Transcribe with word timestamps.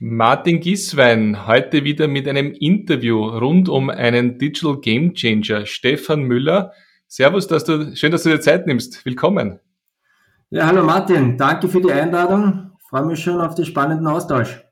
Martin 0.00 0.58
Giswein, 0.58 1.46
heute 1.46 1.84
wieder 1.84 2.08
mit 2.08 2.26
einem 2.26 2.50
Interview 2.50 3.26
rund 3.26 3.68
um 3.68 3.90
einen 3.90 4.38
Digital 4.38 4.80
Game 4.80 5.14
Changer, 5.14 5.66
Stefan 5.66 6.24
Müller. 6.24 6.72
Servus, 7.06 7.46
dass 7.46 7.64
du, 7.64 7.94
schön, 7.94 8.10
dass 8.10 8.24
du 8.24 8.30
dir 8.30 8.40
Zeit 8.40 8.66
nimmst. 8.66 9.06
Willkommen. 9.06 9.60
Ja, 10.50 10.66
hallo 10.66 10.82
Martin, 10.82 11.38
danke 11.38 11.68
für 11.68 11.80
die 11.80 11.92
Einladung. 11.92 12.72
Ich 12.76 12.88
freue 12.88 13.06
mich 13.06 13.22
schon 13.22 13.40
auf 13.40 13.54
den 13.54 13.66
spannenden 13.66 14.08
Austausch. 14.08 14.64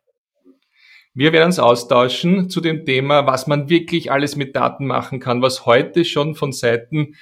Wir 1.14 1.32
werden 1.32 1.46
uns 1.46 1.61
austauschen 1.61 2.50
zu 2.50 2.61
dem 2.61 2.84
Thema, 2.84 3.25
was 3.25 3.46
man 3.46 3.68
wirklich 3.68 4.11
alles 4.11 4.34
mit 4.34 4.57
Daten 4.57 4.86
machen 4.86 5.20
kann, 5.20 5.41
was 5.41 5.66
heute 5.66 6.04
schon 6.04 6.34
von 6.34 6.50
Seiten 6.50 7.14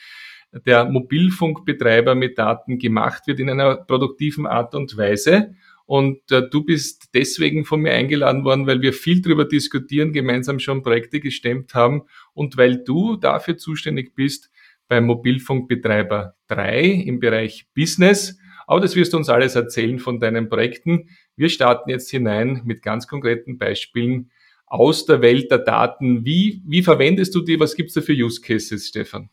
der 0.53 0.87
Mobilfunkbetreiber 0.87 2.15
mit 2.15 2.39
Daten 2.39 2.79
gemacht 2.79 3.27
wird 3.27 3.41
in 3.41 3.51
einer 3.51 3.77
produktiven 3.77 4.47
Art 4.47 4.75
und 4.75 4.97
Weise. 4.97 5.55
Und 5.91 6.31
äh, 6.31 6.49
du 6.49 6.63
bist 6.63 7.09
deswegen 7.15 7.65
von 7.65 7.81
mir 7.81 7.91
eingeladen 7.91 8.45
worden, 8.45 8.69
weil 8.69 8.81
wir 8.81 8.93
viel 8.93 9.23
darüber 9.23 9.45
diskutieren, 9.45 10.13
gemeinsam 10.13 10.61
schon 10.61 10.85
Projekte 10.85 11.19
gestemmt 11.19 11.75
haben 11.75 12.03
und 12.33 12.57
weil 12.57 12.85
du 12.85 13.17
dafür 13.17 13.57
zuständig 13.57 14.15
bist 14.15 14.53
beim 14.87 15.07
Mobilfunkbetreiber 15.07 16.37
3 16.47 16.85
im 16.85 17.19
Bereich 17.19 17.67
Business. 17.75 18.39
Aber 18.69 18.79
das 18.79 18.95
wirst 18.95 19.15
du 19.15 19.17
uns 19.17 19.29
alles 19.29 19.57
erzählen 19.57 19.99
von 19.99 20.21
deinen 20.21 20.49
Projekten. 20.49 21.09
Wir 21.35 21.49
starten 21.49 21.91
jetzt 21.91 22.09
hinein 22.09 22.63
mit 22.65 22.83
ganz 22.83 23.09
konkreten 23.09 23.59
Beispielen 23.59 24.31
aus 24.67 25.07
der 25.07 25.23
Welt 25.23 25.51
der 25.51 25.59
Daten. 25.59 26.25
Wie, 26.25 26.63
wie 26.69 26.85
verwendest 26.85 27.35
du 27.35 27.41
die? 27.41 27.59
Was 27.59 27.75
gibt 27.75 27.89
es 27.89 27.95
da 27.95 28.01
für 28.01 28.13
Use 28.13 28.41
Cases, 28.41 28.87
Stefan? 28.87 29.29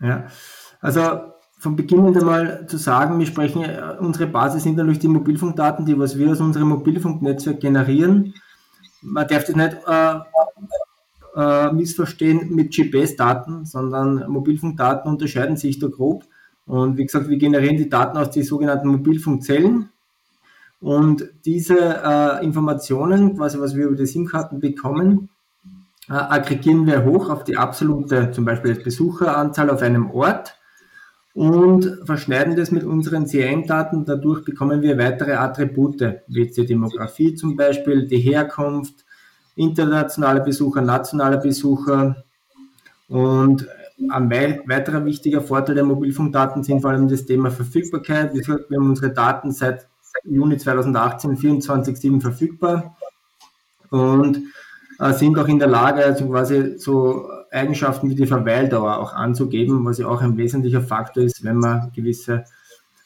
Ja, 0.00 0.26
also 0.80 1.35
von 1.58 1.76
Beginn 1.76 2.06
einmal 2.06 2.66
zu 2.66 2.76
sagen, 2.76 3.18
wir 3.18 3.26
sprechen, 3.26 3.62
äh, 3.62 3.96
unsere 3.98 4.26
Basis 4.26 4.64
sind 4.64 4.76
natürlich 4.76 4.98
die 4.98 5.08
Mobilfunkdaten, 5.08 5.86
die 5.86 5.98
was 5.98 6.18
wir 6.18 6.30
aus 6.30 6.40
unserem 6.40 6.68
Mobilfunknetzwerk 6.68 7.60
generieren. 7.60 8.34
Man 9.02 9.26
darf 9.26 9.44
das 9.44 9.56
nicht 9.56 9.76
äh, 9.86 10.18
äh, 11.36 11.72
missverstehen 11.72 12.54
mit 12.54 12.74
GPS-Daten, 12.74 13.64
sondern 13.64 14.28
Mobilfunkdaten 14.28 15.10
unterscheiden 15.10 15.56
sich 15.56 15.78
da 15.78 15.88
grob. 15.88 16.24
Und 16.66 16.96
wie 16.96 17.04
gesagt, 17.04 17.28
wir 17.28 17.38
generieren 17.38 17.76
die 17.76 17.88
Daten 17.88 18.18
aus 18.18 18.30
den 18.30 18.42
sogenannten 18.42 18.88
Mobilfunkzellen. 18.88 19.90
Und 20.80 21.30
diese 21.44 21.78
äh, 21.78 22.44
Informationen, 22.44 23.36
quasi 23.36 23.58
was 23.60 23.74
wir 23.76 23.86
über 23.86 23.96
die 23.96 24.06
SIM-Karten 24.06 24.60
bekommen, 24.60 25.30
äh, 26.08 26.12
aggregieren 26.12 26.86
wir 26.86 27.04
hoch 27.04 27.30
auf 27.30 27.44
die 27.44 27.56
absolute, 27.56 28.30
zum 28.32 28.44
Beispiel 28.44 28.74
Besucheranzahl 28.74 29.70
auf 29.70 29.82
einem 29.82 30.10
Ort 30.10 30.56
und 31.36 31.98
verschneiden 32.06 32.56
das 32.56 32.70
mit 32.70 32.82
unseren 32.82 33.26
CRM-Daten. 33.26 34.06
Dadurch 34.06 34.42
bekommen 34.42 34.80
wir 34.80 34.96
weitere 34.96 35.34
Attribute, 35.34 36.22
wie 36.28 36.46
die 36.46 36.64
Demografie 36.64 37.34
zum 37.34 37.56
Beispiel, 37.56 38.06
die 38.06 38.20
Herkunft, 38.20 39.04
internationale 39.54 40.40
Besucher, 40.40 40.80
nationale 40.80 41.36
Besucher. 41.36 42.24
Und 43.08 43.68
ein 44.08 44.30
weiterer 44.30 45.04
wichtiger 45.04 45.42
Vorteil 45.42 45.74
der 45.74 45.84
Mobilfunkdaten 45.84 46.62
sind 46.62 46.80
vor 46.80 46.92
allem 46.92 47.06
das 47.06 47.26
Thema 47.26 47.50
Verfügbarkeit. 47.50 48.32
Wir 48.32 48.42
haben 48.46 48.88
unsere 48.88 49.12
Daten 49.12 49.52
seit 49.52 49.86
Juni 50.24 50.56
2018 50.56 51.36
24-7 51.36 52.22
verfügbar 52.22 52.96
und 53.90 54.40
äh, 54.98 55.12
sind 55.12 55.38
auch 55.38 55.48
in 55.48 55.58
der 55.58 55.68
Lage, 55.68 56.02
also 56.02 56.30
quasi 56.30 56.78
so 56.78 57.28
Eigenschaften 57.50 58.10
wie 58.10 58.14
die 58.14 58.26
Verweildauer 58.26 58.98
auch 58.98 59.12
anzugeben, 59.12 59.84
was 59.84 59.98
ja 59.98 60.06
auch 60.06 60.22
ein 60.22 60.36
wesentlicher 60.36 60.80
Faktor 60.80 61.24
ist, 61.24 61.44
wenn 61.44 61.56
man 61.56 61.92
gewisse 61.94 62.44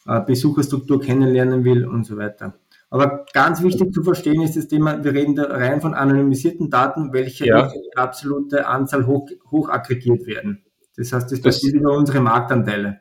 äh, 0.06 0.20
Besucherstruktur 0.20 1.00
kennenlernen 1.00 1.64
will 1.64 1.86
und 1.86 2.04
so 2.04 2.16
weiter. 2.16 2.54
Aber 2.90 3.24
ganz 3.32 3.62
wichtig 3.62 3.92
zu 3.92 4.02
verstehen 4.02 4.42
ist 4.42 4.56
das 4.56 4.66
Thema, 4.66 5.02
wir 5.04 5.14
reden 5.14 5.36
da 5.36 5.44
rein 5.44 5.80
von 5.80 5.94
anonymisierten 5.94 6.70
Daten, 6.70 7.12
welche 7.12 7.46
ja. 7.46 7.72
absolute 7.94 8.66
Anzahl 8.66 9.06
hoch, 9.06 9.28
hoch 9.50 9.68
aggregiert 9.68 10.26
werden. 10.26 10.64
Das 10.96 11.12
heißt, 11.12 11.30
das, 11.30 11.40
passiert 11.40 11.74
über 11.74 11.96
unsere 11.96 12.20
Marktanteile. 12.20 13.00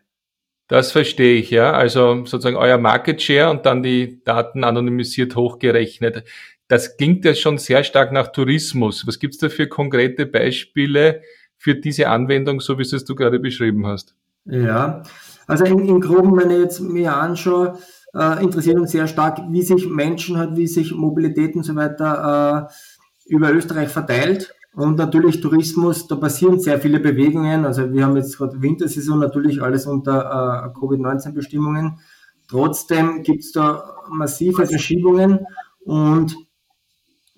Das 0.68 0.92
verstehe 0.92 1.40
ich, 1.40 1.50
ja. 1.50 1.72
Also 1.72 2.26
sozusagen 2.26 2.56
euer 2.56 2.78
Market 2.78 3.20
Share 3.22 3.50
und 3.50 3.66
dann 3.66 3.82
die 3.82 4.24
Daten 4.24 4.64
anonymisiert 4.64 5.36
hochgerechnet. 5.36 6.24
Das 6.70 6.98
klingt 6.98 7.26
ja 7.26 7.34
schon 7.34 7.58
sehr 7.58 7.84
stark 7.84 8.12
nach 8.14 8.28
Tourismus. 8.32 9.06
Was 9.08 9.18
gibt 9.18 9.34
es 9.34 9.40
da 9.40 9.50
für 9.50 9.68
konkrete 9.68 10.28
Beispiele 10.28 11.22
für 11.58 11.74
diese 11.74 12.08
Anwendung, 12.10 12.62
so 12.62 12.78
wie 12.78 12.84
es 12.84 13.04
du 13.04 13.16
gerade 13.16 13.40
beschrieben 13.40 13.88
hast? 13.88 14.16
Ja, 14.46 15.02
also 15.48 15.66
im, 15.66 15.80
im 15.80 16.00
Groben, 16.00 16.38
wenn 16.38 16.52
ich 16.52 16.60
jetzt 16.60 16.80
mir 16.80 17.16
anschaue, 17.16 17.80
äh, 18.14 18.44
interessiert 18.44 18.78
uns 18.78 18.92
sehr 18.92 19.08
stark, 19.08 19.40
wie 19.50 19.64
sich 19.64 19.90
Menschen 19.90 20.38
halt, 20.38 20.56
wie 20.56 20.68
sich 20.68 20.94
Mobilität 20.94 21.56
und 21.56 21.64
so 21.64 21.76
weiter 21.76 22.70
äh, 22.70 23.34
über 23.34 23.52
Österreich 23.52 23.90
verteilt. 23.90 24.54
Und 24.74 25.00
natürlich 25.00 25.42
Tourismus, 25.42 26.06
da 26.08 26.18
passieren 26.18 26.60
sehr 26.60 26.80
viele 26.80 27.00
Bewegungen. 27.00 27.66
Also 27.66 27.92
wir 27.92 28.06
haben 28.06 28.16
jetzt 28.16 28.38
gerade 28.38 28.62
Wintersaison, 28.62 29.18
natürlich 29.18 29.60
alles 29.60 29.88
unter 29.88 30.70
äh, 30.72 30.80
Covid-19-Bestimmungen. 30.80 32.00
Trotzdem 32.48 33.24
gibt 33.24 33.44
es 33.44 33.52
da 33.54 33.96
massive 34.12 34.68
Verschiebungen 34.68 35.40
und 35.84 36.36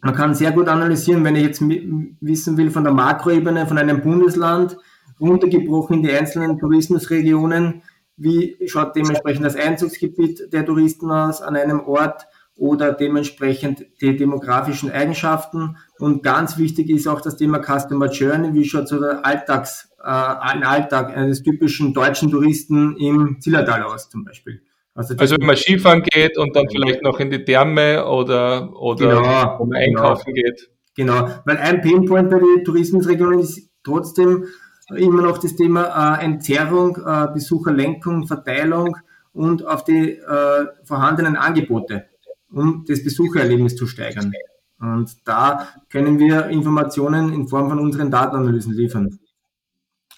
man 0.01 0.15
kann 0.15 0.33
sehr 0.33 0.51
gut 0.51 0.67
analysieren, 0.67 1.23
wenn 1.23 1.35
ich 1.35 1.43
jetzt 1.43 1.61
wissen 1.61 2.57
will 2.57 2.71
von 2.71 2.83
der 2.83 2.93
Makroebene 2.93 3.67
von 3.67 3.77
einem 3.77 4.01
Bundesland, 4.01 4.77
runtergebrochen 5.19 5.97
in 5.97 6.03
die 6.03 6.11
einzelnen 6.11 6.57
Tourismusregionen, 6.57 7.83
wie 8.17 8.57
schaut 8.65 8.95
dementsprechend 8.95 9.45
das 9.45 9.55
Einzugsgebiet 9.55 10.51
der 10.51 10.65
Touristen 10.65 11.11
aus 11.11 11.41
an 11.41 11.55
einem 11.55 11.81
Ort 11.81 12.27
oder 12.55 12.93
dementsprechend 12.93 13.85
die 14.01 14.15
demografischen 14.17 14.91
Eigenschaften. 14.91 15.77
Und 15.99 16.23
ganz 16.23 16.57
wichtig 16.57 16.89
ist 16.89 17.07
auch 17.07 17.21
das 17.21 17.37
Thema 17.37 17.59
Customer 17.59 18.07
Journey, 18.11 18.53
wie 18.53 18.65
schaut 18.65 18.87
so 18.87 18.99
der 18.99 19.25
Alltags, 19.25 19.91
äh, 19.99 20.07
ein 20.07 20.63
Alltag 20.63 21.15
eines 21.15 21.43
typischen 21.43 21.93
deutschen 21.93 22.29
Touristen 22.29 22.95
im 22.97 23.37
Zillertal 23.39 23.83
aus 23.83 24.09
zum 24.09 24.25
Beispiel. 24.25 24.61
Also, 24.93 25.15
also 25.17 25.37
wenn 25.37 25.47
man 25.47 25.55
Skifahren 25.55 26.03
geht 26.03 26.37
und 26.37 26.55
dann 26.55 26.67
vielleicht 26.69 27.01
noch 27.01 27.19
in 27.19 27.29
die 27.29 27.43
Therme 27.45 28.05
oder, 28.05 28.75
oder 28.75 29.15
genau, 29.15 29.59
wo 29.59 29.65
man 29.65 29.79
einkaufen 29.79 30.33
genau. 30.33 30.47
geht. 30.47 30.69
Genau, 30.95 31.29
weil 31.45 31.57
ein 31.57 31.81
Pinpoint 31.81 32.29
bei 32.29 32.39
den 32.39 32.65
Tourismusregionen 32.65 33.39
ist 33.39 33.69
trotzdem 33.83 34.45
immer 34.95 35.21
noch 35.21 35.37
das 35.37 35.55
Thema 35.55 36.17
äh, 36.19 36.25
Entzerrung, 36.25 36.97
äh, 36.97 37.27
Besucherlenkung, 37.33 38.27
Verteilung 38.27 38.97
und 39.33 39.65
auf 39.65 39.85
die 39.85 40.17
äh, 40.17 40.65
vorhandenen 40.83 41.37
Angebote, 41.37 42.05
um 42.51 42.83
das 42.85 43.03
Besuchererlebnis 43.03 43.77
zu 43.77 43.87
steigern. 43.87 44.33
Und 44.79 45.15
da 45.25 45.69
können 45.89 46.19
wir 46.19 46.47
Informationen 46.47 47.33
in 47.33 47.47
Form 47.47 47.69
von 47.69 47.79
unseren 47.79 48.11
Datenanalysen 48.11 48.73
liefern. 48.73 49.19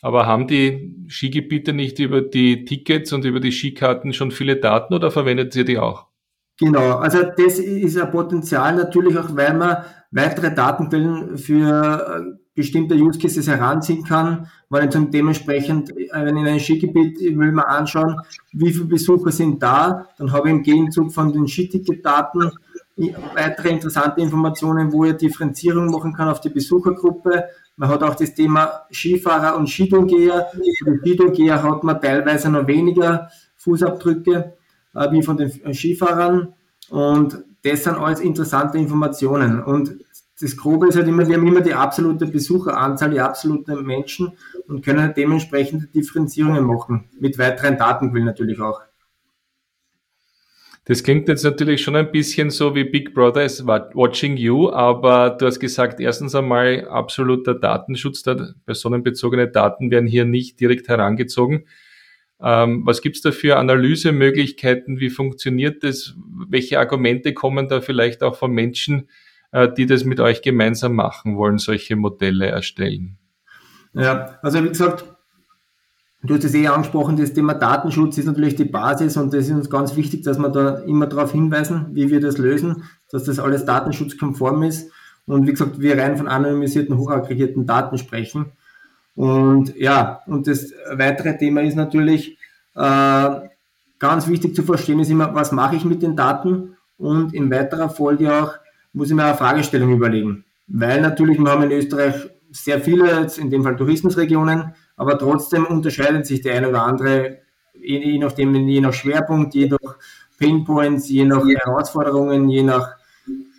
Aber 0.04 0.28
haben 0.28 0.48
die 0.48 1.06
Skigebiete 1.08 1.72
nicht 1.72 1.98
über 1.98 2.20
die 2.22 2.66
Tickets 2.66 3.14
und 3.14 3.24
über 3.24 3.40
die 3.40 3.54
Skikarten 3.54 4.12
schon 4.12 4.32
viele 4.32 4.58
Daten 4.58 4.94
oder 4.94 5.12
verwendet 5.12 5.56
ihr 5.56 5.64
die 5.64 5.80
auch? 5.80 6.08
Genau, 6.60 6.98
also 6.98 7.20
das 7.24 7.58
ist 7.58 7.98
ein 7.98 8.12
Potenzial 8.12 8.76
natürlich 8.76 9.18
auch, 9.18 9.34
weil 9.34 9.54
man 9.54 9.78
weitere 10.12 10.54
Datenquellen 10.54 11.38
für 11.38 12.36
äh, 12.36 12.38
bestimmte 12.54 12.96
Use 12.96 13.18
Cases 13.18 13.48
heranziehen 13.48 14.04
kann, 14.04 14.48
weil 14.68 14.90
dann 14.90 15.10
dementsprechend, 15.10 15.92
äh, 15.92 16.10
wenn 16.12 16.36
in 16.36 16.48
ein 16.48 16.60
Skigebiet 16.60 17.22
will 17.22 17.54
man 17.54 17.66
anschauen, 17.66 18.20
wie 18.52 18.74
viele 18.74 18.86
Besucher 18.86 19.32
sind 19.32 19.64
da, 19.64 20.10
dann 20.18 20.34
habe 20.34 20.50
ich 20.50 20.56
im 20.56 20.64
Gegenzug 20.64 21.14
von 21.14 21.32
den 21.32 21.48
Skiticket-Daten 21.48 22.52
weitere 23.34 23.70
interessante 23.70 24.22
Informationen, 24.22 24.92
wo 24.92 25.06
ich 25.06 25.14
Differenzierung 25.14 25.88
machen 25.88 26.14
kann 26.14 26.28
auf 26.28 26.42
die 26.42 26.50
Besuchergruppe, 26.50 27.46
man 27.76 27.90
hat 27.90 28.04
auch 28.04 28.16
das 28.16 28.34
Thema 28.34 28.86
Skifahrer 28.92 29.58
und 29.58 29.68
Skitourengeher. 29.68 30.52
Für 30.52 30.92
die 30.92 31.00
Skitourengeher 31.00 31.64
hat 31.64 31.84
man 31.84 32.00
teilweise 32.00 32.50
noch 32.50 32.68
weniger 32.68 33.30
Fußabdrücke 33.58 34.54
äh, 34.96 35.12
wie 35.12 35.24
von 35.24 35.38
den 35.38 35.74
Skifahrern. 35.74 36.54
Und 36.90 37.44
das 37.64 37.84
sind 37.84 37.96
alles 37.96 38.20
interessante 38.20 38.78
Informationen. 38.78 39.64
Und 39.64 39.96
das 40.40 40.58
Grobe 40.58 40.88
ist 40.88 40.98
halt 40.98 41.08
immer, 41.08 41.28
wir 41.28 41.38
haben 41.38 41.48
immer 41.48 41.62
die 41.62 41.74
absolute 41.74 42.28
Besucheranzahl, 42.28 43.12
die 43.12 43.20
absolute 43.20 43.76
Menschen 43.78 44.34
und 44.68 44.84
können 44.84 45.02
halt 45.02 45.18
dementsprechend 45.18 45.94
Differenzierungen 45.96 46.66
machen. 46.66 47.10
Mit 47.20 47.38
weiteren 47.38 47.78
Datenquellen 47.78 48.26
natürlich 48.26 48.60
auch. 48.60 48.82
Das 50.86 51.02
klingt 51.02 51.30
jetzt 51.30 51.44
natürlich 51.44 51.82
schon 51.82 51.96
ein 51.96 52.12
bisschen 52.12 52.50
so 52.50 52.76
wie 52.76 52.84
Big 52.84 53.14
Brother 53.14 53.46
is 53.46 53.66
watching 53.66 54.36
you, 54.36 54.70
aber 54.70 55.30
du 55.30 55.46
hast 55.46 55.60
gesagt, 55.60 56.02
erstens 56.02 56.36
einmal 56.36 56.86
absoluter 56.90 57.56
Datenschutz, 57.56 58.24
personenbezogene 58.66 59.48
Daten 59.48 59.92
werden 59.92 60.08
hier 60.08 60.26
nicht 60.26 60.60
direkt 60.60 60.90
herangezogen. 60.90 61.66
Ähm, 62.42 62.86
was 62.86 63.02
gibt's 63.02 63.22
da 63.22 63.32
für 63.32 63.56
Analysemöglichkeiten? 63.56 65.00
Wie 65.00 65.10
funktioniert 65.10 65.84
das? 65.84 66.16
Welche 66.50 66.80
Argumente 66.80 67.34
kommen 67.34 67.70
da 67.70 67.80
vielleicht 67.80 68.22
auch 68.22 68.36
von 68.36 68.52
Menschen, 68.52 69.08
äh, 69.54 69.72
die 69.72 69.86
das 69.86 70.04
mit 70.04 70.20
euch 70.20 70.42
gemeinsam 70.42 70.96
machen 70.96 71.38
wollen, 71.38 71.60
solche 71.60 71.96
Modelle 71.96 72.48
erstellen? 72.48 73.18
Ja, 73.94 74.40
also 74.42 74.62
wie 74.62 74.68
gesagt, 74.68 75.06
Du 76.26 76.36
hast 76.36 76.46
es 76.46 76.54
eh 76.54 76.68
angesprochen, 76.68 77.18
das 77.18 77.34
Thema 77.34 77.54
Datenschutz 77.54 78.18
ist 78.18 78.26
natürlich 78.26 78.56
die 78.56 78.64
Basis 78.64 79.18
und 79.18 79.34
das 79.34 79.48
ist 79.48 79.52
uns 79.52 79.70
ganz 79.70 79.98
wichtig, 79.98 80.24
dass 80.24 80.38
wir 80.38 80.48
da 80.48 80.76
immer 80.80 81.06
darauf 81.06 81.34
hinweisen, 81.34 81.88
wie 81.92 82.10
wir 82.10 82.22
das 82.22 82.38
lösen, 82.38 82.84
dass 83.12 83.26
das 83.26 83.40
alles 83.40 83.66
datenschutzkonform 83.66 84.64
ist. 84.64 84.90
Und 85.26 85.48
wie 85.48 85.52
gesagt, 85.52 85.82
wir 85.82 85.98
rein 85.98 86.16
von 86.16 86.30
anonymisierten, 86.30 86.98
hochaggregierten 86.98 87.66
Daten 87.66 87.98
sprechen. 87.98 88.54
Und 89.16 89.76
ja, 89.76 90.22
und 90.26 90.48
das 90.48 90.72
weitere 90.94 91.38
Thema 91.38 91.62
ist 91.62 91.76
natürlich, 91.76 92.38
äh, 92.76 93.30
ganz 94.00 94.28
wichtig 94.28 94.56
zu 94.56 94.64
verstehen 94.64 95.00
ist 95.00 95.10
immer, 95.10 95.36
was 95.36 95.52
mache 95.52 95.76
ich 95.76 95.84
mit 95.84 96.02
den 96.02 96.16
Daten? 96.16 96.78
Und 96.98 97.34
in 97.34 97.52
weiterer 97.52 97.90
Folge 97.90 98.34
auch, 98.34 98.54
muss 98.94 99.10
ich 99.10 99.16
mir 99.16 99.26
eine 99.26 99.36
Fragestellung 99.36 99.92
überlegen. 99.92 100.46
Weil 100.68 101.02
natürlich, 101.02 101.38
wir 101.38 101.52
haben 101.52 101.64
in 101.64 101.72
Österreich 101.72 102.16
sehr 102.52 102.80
viele, 102.80 103.28
in 103.38 103.50
dem 103.50 103.64
Fall 103.64 103.76
Tourismusregionen, 103.76 104.74
aber 104.96 105.18
trotzdem 105.18 105.66
unterscheidet 105.66 106.26
sich 106.26 106.42
der 106.42 106.56
eine 106.56 106.70
oder 106.70 106.84
andere, 106.84 107.40
je, 107.74 108.18
nachdem, 108.18 108.56
je 108.56 108.82
nach 108.82 108.94
Schwerpunkt, 108.94 109.54
je 109.56 109.68
nach 109.68 109.98
Painpoints, 110.40 111.10
je 111.10 111.26
nach 111.26 111.44
Herausforderungen, 111.46 112.50
je 112.50 112.64
nach 112.64 112.96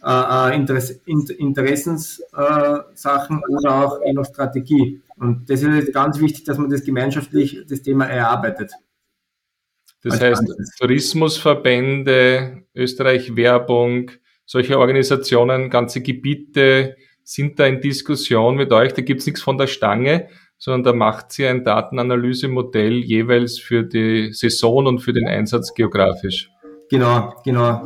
äh, 0.04 0.52
äh 0.52 0.56
Interess 0.56 0.90
Interessenssachen 0.90 3.38
äh, 3.38 3.48
oder 3.48 3.84
auch 3.84 4.00
je 4.04 4.12
nach 4.12 4.26
Strategie. 4.26 5.00
Und 5.16 5.48
das 5.48 5.62
ist 5.62 5.92
ganz 5.92 6.20
wichtig, 6.20 6.44
dass 6.44 6.58
man 6.58 6.70
das 6.70 6.84
gemeinschaftlich, 6.84 7.64
das 7.68 7.82
Thema 7.82 8.06
erarbeitet. 8.06 8.72
Das 10.02 10.20
heißt, 10.20 10.42
Tourismusverbände, 10.78 12.64
Österreich 12.74 13.36
Werbung, 13.36 14.10
solche 14.44 14.78
Organisationen, 14.78 15.70
ganze 15.70 16.02
Gebiete 16.02 16.96
sind 17.22 17.58
da 17.58 17.66
in 17.66 17.80
Diskussion 17.80 18.56
mit 18.56 18.70
euch. 18.70 18.92
Da 18.92 19.00
gibt's 19.00 19.24
nichts 19.24 19.40
von 19.40 19.56
der 19.56 19.66
Stange, 19.66 20.28
sondern 20.64 20.82
da 20.82 20.92
macht 20.94 21.30
sie 21.30 21.46
ein 21.46 21.62
Datenanalysemodell 21.62 23.04
jeweils 23.04 23.58
für 23.58 23.82
die 23.82 24.32
Saison 24.32 24.86
und 24.86 25.00
für 25.00 25.12
den 25.12 25.28
Einsatz 25.28 25.74
geografisch. 25.74 26.50
Genau, 26.88 27.34
genau. 27.44 27.84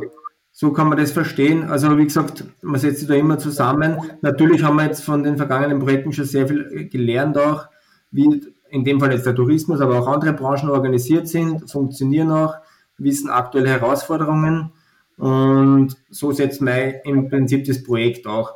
So 0.53 0.71
kann 0.71 0.87
man 0.87 0.97
das 0.97 1.11
verstehen. 1.11 1.69
Also 1.69 1.97
wie 1.97 2.05
gesagt, 2.05 2.45
man 2.61 2.79
setzt 2.79 2.99
sich 2.99 3.09
da 3.09 3.15
immer 3.15 3.37
zusammen. 3.37 3.97
Natürlich 4.21 4.63
haben 4.63 4.77
wir 4.77 4.85
jetzt 4.85 5.03
von 5.03 5.23
den 5.23 5.35
vergangenen 5.35 5.79
Projekten 5.79 6.13
schon 6.13 6.23
sehr 6.23 6.47
viel 6.47 6.87
gelernt 6.87 7.37
auch, 7.37 7.65
wie 8.11 8.45
in 8.69 8.85
dem 8.85 9.01
Fall 9.01 9.11
jetzt 9.11 9.25
der 9.25 9.35
Tourismus, 9.35 9.81
aber 9.81 9.99
auch 9.99 10.07
andere 10.07 10.31
Branchen 10.31 10.69
organisiert 10.69 11.27
sind, 11.27 11.69
funktionieren 11.69 12.31
auch, 12.31 12.55
wissen 12.97 13.29
aktuelle 13.29 13.71
Herausforderungen 13.71 14.71
und 15.17 15.97
so 16.09 16.31
setzt 16.31 16.61
man 16.61 16.93
im 17.03 17.27
Prinzip 17.27 17.65
das 17.65 17.83
Projekt 17.83 18.25
auch 18.25 18.53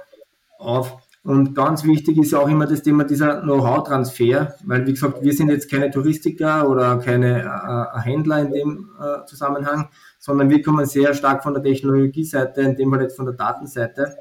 auf. 0.60 1.03
Und 1.24 1.56
ganz 1.56 1.86
wichtig 1.86 2.18
ist 2.18 2.34
auch 2.34 2.50
immer 2.50 2.66
das 2.66 2.84
Thema 2.84 3.06
dieser 3.06 3.42
Know-how-Transfer, 3.42 4.56
weil 4.66 4.86
wie 4.86 4.92
gesagt, 4.92 5.24
wir 5.24 5.34
sind 5.34 5.50
jetzt 5.50 5.72
keine 5.72 5.90
Touristiker 5.90 6.70
oder 6.70 6.98
keine 6.98 7.44
äh, 7.44 8.00
Händler 8.02 8.40
in 8.42 8.52
dem 8.52 8.90
äh, 9.00 9.26
Zusammenhang, 9.26 9.88
sondern 10.20 10.50
wir 10.50 10.62
kommen 10.62 10.86
sehr 10.86 11.14
stark 11.14 11.44
von 11.44 11.54
der 11.54 11.64
Technologieseite, 11.64 12.62
in 12.62 12.76
dem 12.76 12.92
Fall 12.92 13.04
jetzt 13.04 13.16
von 13.16 13.26
der 13.26 13.36
Datenseite 13.36 14.18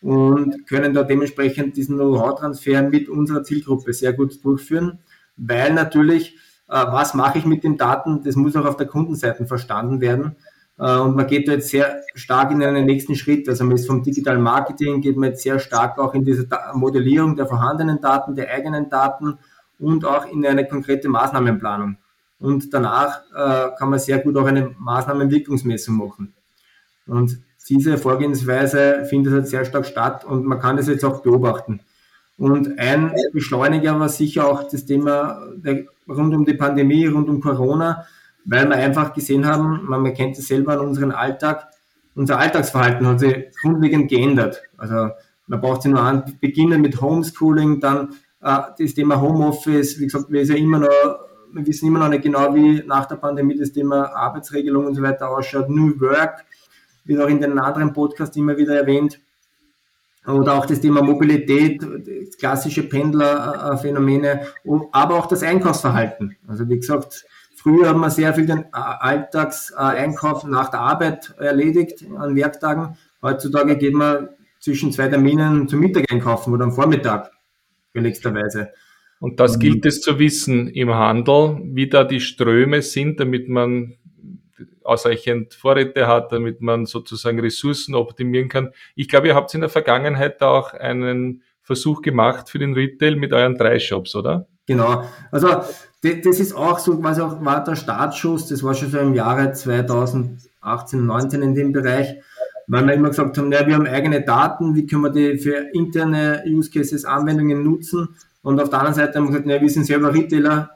und 0.00 0.66
können 0.66 0.92
da 0.94 1.04
dementsprechend 1.04 1.76
diesen 1.76 1.96
Know-how-Transfer 1.96 2.82
mit 2.82 3.08
unserer 3.08 3.44
Zielgruppe 3.44 3.92
sehr 3.92 4.12
gut 4.12 4.44
durchführen 4.44 4.98
weil 5.36 5.72
natürlich, 5.72 6.36
äh, 6.68 6.74
was 6.74 7.14
mache 7.14 7.38
ich 7.38 7.46
mit 7.46 7.64
den 7.64 7.76
Daten, 7.76 8.22
das 8.22 8.36
muss 8.36 8.56
auch 8.56 8.66
auf 8.66 8.76
der 8.76 8.86
Kundenseite 8.86 9.46
verstanden 9.46 10.00
werden. 10.00 10.36
Äh, 10.82 10.98
und 10.98 11.14
man 11.14 11.26
geht 11.28 11.46
jetzt 11.46 11.68
sehr 11.68 12.02
stark 12.14 12.50
in 12.50 12.62
einen 12.62 12.84
nächsten 12.84 13.14
Schritt. 13.14 13.48
Also 13.48 13.64
man 13.64 13.76
ist 13.76 13.86
vom 13.86 14.02
digitalen 14.02 14.42
Marketing, 14.42 15.00
geht 15.00 15.16
man 15.16 15.30
jetzt 15.30 15.42
sehr 15.42 15.60
stark 15.60 15.98
auch 15.98 16.12
in 16.14 16.24
diese 16.24 16.46
Modellierung 16.74 17.36
der 17.36 17.46
vorhandenen 17.46 18.00
Daten, 18.00 18.34
der 18.34 18.50
eigenen 18.50 18.90
Daten 18.90 19.38
und 19.78 20.04
auch 20.04 20.26
in 20.26 20.44
eine 20.44 20.66
konkrete 20.66 21.08
Maßnahmenplanung. 21.08 21.96
Und 22.40 22.74
danach 22.74 23.20
äh, 23.32 23.70
kann 23.78 23.90
man 23.90 24.00
sehr 24.00 24.18
gut 24.18 24.36
auch 24.36 24.46
eine 24.46 24.74
Maßnahmenwirkungsmessung 24.76 25.96
machen. 25.96 26.34
Und 27.06 27.38
diese 27.68 27.96
Vorgehensweise 27.96 29.04
findet 29.04 29.32
halt 29.32 29.46
sehr 29.46 29.64
stark 29.64 29.86
statt 29.86 30.24
und 30.24 30.44
man 30.44 30.58
kann 30.58 30.76
das 30.76 30.88
jetzt 30.88 31.04
auch 31.04 31.22
beobachten. 31.22 31.80
Und 32.36 32.78
ein 32.80 33.12
Beschleuniger 33.32 34.00
war 34.00 34.08
sicher 34.08 34.48
auch 34.48 34.68
das 34.68 34.84
Thema 34.84 35.40
der, 35.54 35.84
rund 36.08 36.34
um 36.34 36.44
die 36.44 36.54
Pandemie, 36.54 37.06
rund 37.06 37.28
um 37.28 37.40
Corona, 37.40 38.04
weil 38.44 38.68
wir 38.68 38.76
einfach 38.76 39.12
gesehen 39.12 39.46
haben, 39.46 39.84
man 39.84 40.12
kennt 40.14 40.38
es 40.38 40.48
selber 40.48 40.74
in 40.74 40.80
unserem 40.80 41.10
Alltag, 41.10 41.68
unser 42.14 42.38
Alltagsverhalten 42.38 43.06
hat 43.06 43.20
sich 43.20 43.46
grundlegend 43.60 44.10
geändert. 44.10 44.62
Also 44.76 45.10
man 45.46 45.60
braucht 45.60 45.82
sich 45.82 45.92
nur 45.92 46.02
an, 46.02 46.36
beginnen 46.40 46.80
mit 46.80 47.00
Homeschooling, 47.00 47.80
dann 47.80 48.10
äh, 48.42 48.58
das 48.78 48.94
Thema 48.94 49.20
Homeoffice, 49.20 49.98
wie 49.98 50.04
gesagt, 50.04 50.26
wir, 50.30 50.42
ja 50.44 50.54
immer 50.54 50.78
noch, 50.78 50.88
wir 51.52 51.66
wissen 51.66 51.88
immer 51.88 52.00
noch 52.00 52.08
nicht 52.08 52.22
genau, 52.22 52.54
wie 52.54 52.82
nach 52.86 53.06
der 53.06 53.16
Pandemie 53.16 53.56
das 53.56 53.72
Thema 53.72 54.04
Arbeitsregelung 54.14 54.86
und 54.86 54.94
so 54.94 55.02
weiter 55.02 55.30
ausschaut. 55.30 55.68
New 55.68 55.98
Work 56.00 56.44
wird 57.04 57.20
auch 57.20 57.28
in 57.28 57.40
den 57.40 57.58
anderen 57.58 57.92
Podcasts 57.92 58.36
immer 58.36 58.56
wieder 58.56 58.76
erwähnt. 58.76 59.20
Oder 60.26 60.54
auch 60.54 60.66
das 60.66 60.80
Thema 60.80 61.02
Mobilität, 61.02 61.84
klassische 62.38 62.84
Pendlerphänomene, 62.84 64.46
aber 64.92 65.16
auch 65.16 65.26
das 65.26 65.42
Einkaufsverhalten. 65.42 66.36
Also 66.46 66.68
wie 66.68 66.76
gesagt, 66.76 67.26
früher 67.62 67.88
haben 67.88 68.00
wir 68.00 68.10
sehr 68.10 68.34
viel 68.34 68.46
den 68.46 68.64
Alltagseinkauf 68.72 70.44
nach 70.44 70.70
der 70.70 70.80
Arbeit 70.80 71.34
erledigt 71.38 72.04
an 72.18 72.34
Werktagen. 72.34 72.96
Heutzutage 73.22 73.76
geht 73.76 73.94
man 73.94 74.30
zwischen 74.58 74.92
zwei 74.92 75.08
Terminen 75.08 75.68
zum 75.68 75.80
Mittag 75.80 76.10
einkaufen 76.10 76.52
oder 76.52 76.64
am 76.64 76.72
Vormittag, 76.72 77.30
nächsterweise. 77.94 78.70
Und 79.20 79.38
das 79.38 79.60
gilt 79.60 79.86
es 79.86 80.00
zu 80.00 80.18
wissen 80.18 80.68
im 80.68 80.92
Handel, 80.92 81.60
wie 81.64 81.88
da 81.88 82.02
die 82.02 82.20
Ströme 82.20 82.82
sind, 82.82 83.20
damit 83.20 83.48
man 83.48 83.94
ausreichend 84.82 85.54
Vorräte 85.54 86.08
hat, 86.08 86.32
damit 86.32 86.60
man 86.60 86.86
sozusagen 86.86 87.38
Ressourcen 87.38 87.94
optimieren 87.94 88.48
kann. 88.48 88.70
Ich 88.96 89.08
glaube, 89.08 89.28
ihr 89.28 89.36
habt 89.36 89.54
in 89.54 89.60
der 89.60 89.70
Vergangenheit 89.70 90.42
auch 90.42 90.74
einen 90.74 91.42
Versuch 91.62 92.02
gemacht 92.02 92.48
für 92.48 92.58
den 92.58 92.74
Retail 92.74 93.14
mit 93.14 93.32
euren 93.32 93.56
drei 93.56 93.78
Shops, 93.78 94.16
oder? 94.16 94.48
Genau. 94.66 95.04
Also 95.30 95.48
das 96.02 96.40
ist 96.40 96.52
auch 96.52 96.80
so 96.80 96.98
quasi 96.98 97.20
auch 97.20 97.44
war 97.44 97.62
der 97.62 97.76
Startschuss, 97.76 98.48
das 98.48 98.62
war 98.62 98.74
schon 98.74 98.90
so 98.90 98.98
im 98.98 99.14
Jahre 99.14 99.52
2018, 99.52 101.06
19 101.06 101.42
in 101.42 101.54
dem 101.54 101.72
Bereich, 101.72 102.16
weil 102.66 102.84
wir 102.86 102.94
immer 102.94 103.10
gesagt 103.10 103.38
haben, 103.38 103.52
ja, 103.52 103.66
wir 103.66 103.76
haben 103.76 103.86
eigene 103.86 104.22
Daten, 104.22 104.74
wie 104.74 104.86
können 104.86 105.02
wir 105.02 105.10
die 105.10 105.38
für 105.38 105.56
interne 105.72 106.42
Use 106.46 106.70
Cases, 106.70 107.04
Anwendungen 107.04 107.62
nutzen? 107.62 108.16
Und 108.42 108.60
auf 108.60 108.70
der 108.70 108.80
anderen 108.80 108.96
Seite 108.96 109.18
haben 109.18 109.26
wir 109.26 109.30
gesagt, 109.30 109.46
ja, 109.46 109.60
wir 109.60 109.70
sind 109.70 109.86
selber 109.86 110.12
Retailer 110.12 110.70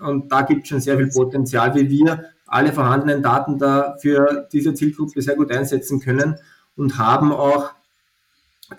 und 0.00 0.30
da 0.30 0.42
gibt 0.42 0.64
es 0.64 0.68
schon 0.68 0.80
sehr 0.80 0.98
viel 0.98 1.08
Potenzial, 1.08 1.74
wie 1.74 1.88
wir 1.88 2.24
alle 2.46 2.72
vorhandenen 2.72 3.22
Daten 3.22 3.58
da 3.58 3.96
für 4.00 4.48
diese 4.52 4.74
Zielgruppe 4.74 5.22
sehr 5.22 5.36
gut 5.36 5.50
einsetzen 5.50 6.00
können 6.00 6.36
und 6.76 6.98
haben 6.98 7.32
auch 7.32 7.70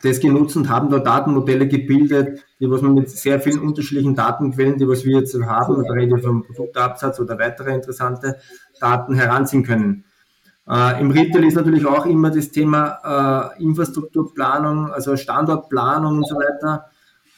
das 0.03 0.19
genutzt 0.19 0.56
und 0.56 0.69
haben 0.69 0.90
da 0.90 0.99
Datenmodelle 0.99 1.68
gebildet, 1.68 2.45
die 2.59 2.69
was 2.69 2.81
man 2.81 2.94
mit 2.94 3.09
sehr 3.09 3.40
vielen 3.40 3.59
unterschiedlichen 3.59 4.16
Datenquellen, 4.16 4.78
die 4.78 4.87
was 4.87 5.04
wir 5.04 5.19
jetzt 5.19 5.35
haben, 5.42 5.83
da 5.83 5.94
rede 5.94 6.18
ich 6.18 6.23
vom 6.23 6.44
Produktabsatz 6.44 7.19
oder 7.19 7.40
weitere 7.40 7.73
interessante 7.73 8.37
Daten 8.80 9.16
heranziehen 9.16 9.64
können. 9.64 10.06
Äh, 10.69 11.02
Im 11.02 11.09
Retail 11.09 11.44
ist 11.45 11.56
natürlich 11.56 11.85
auch 11.85 12.06
immer 12.06 12.30
das 12.30 12.52
Thema 12.52 13.56
äh, 13.57 13.64
Infrastrukturplanung, 13.64 14.92
also 14.92 15.18
Standortplanung 15.18 16.18
und 16.18 16.28
so 16.28 16.35
weiter. 16.35 16.85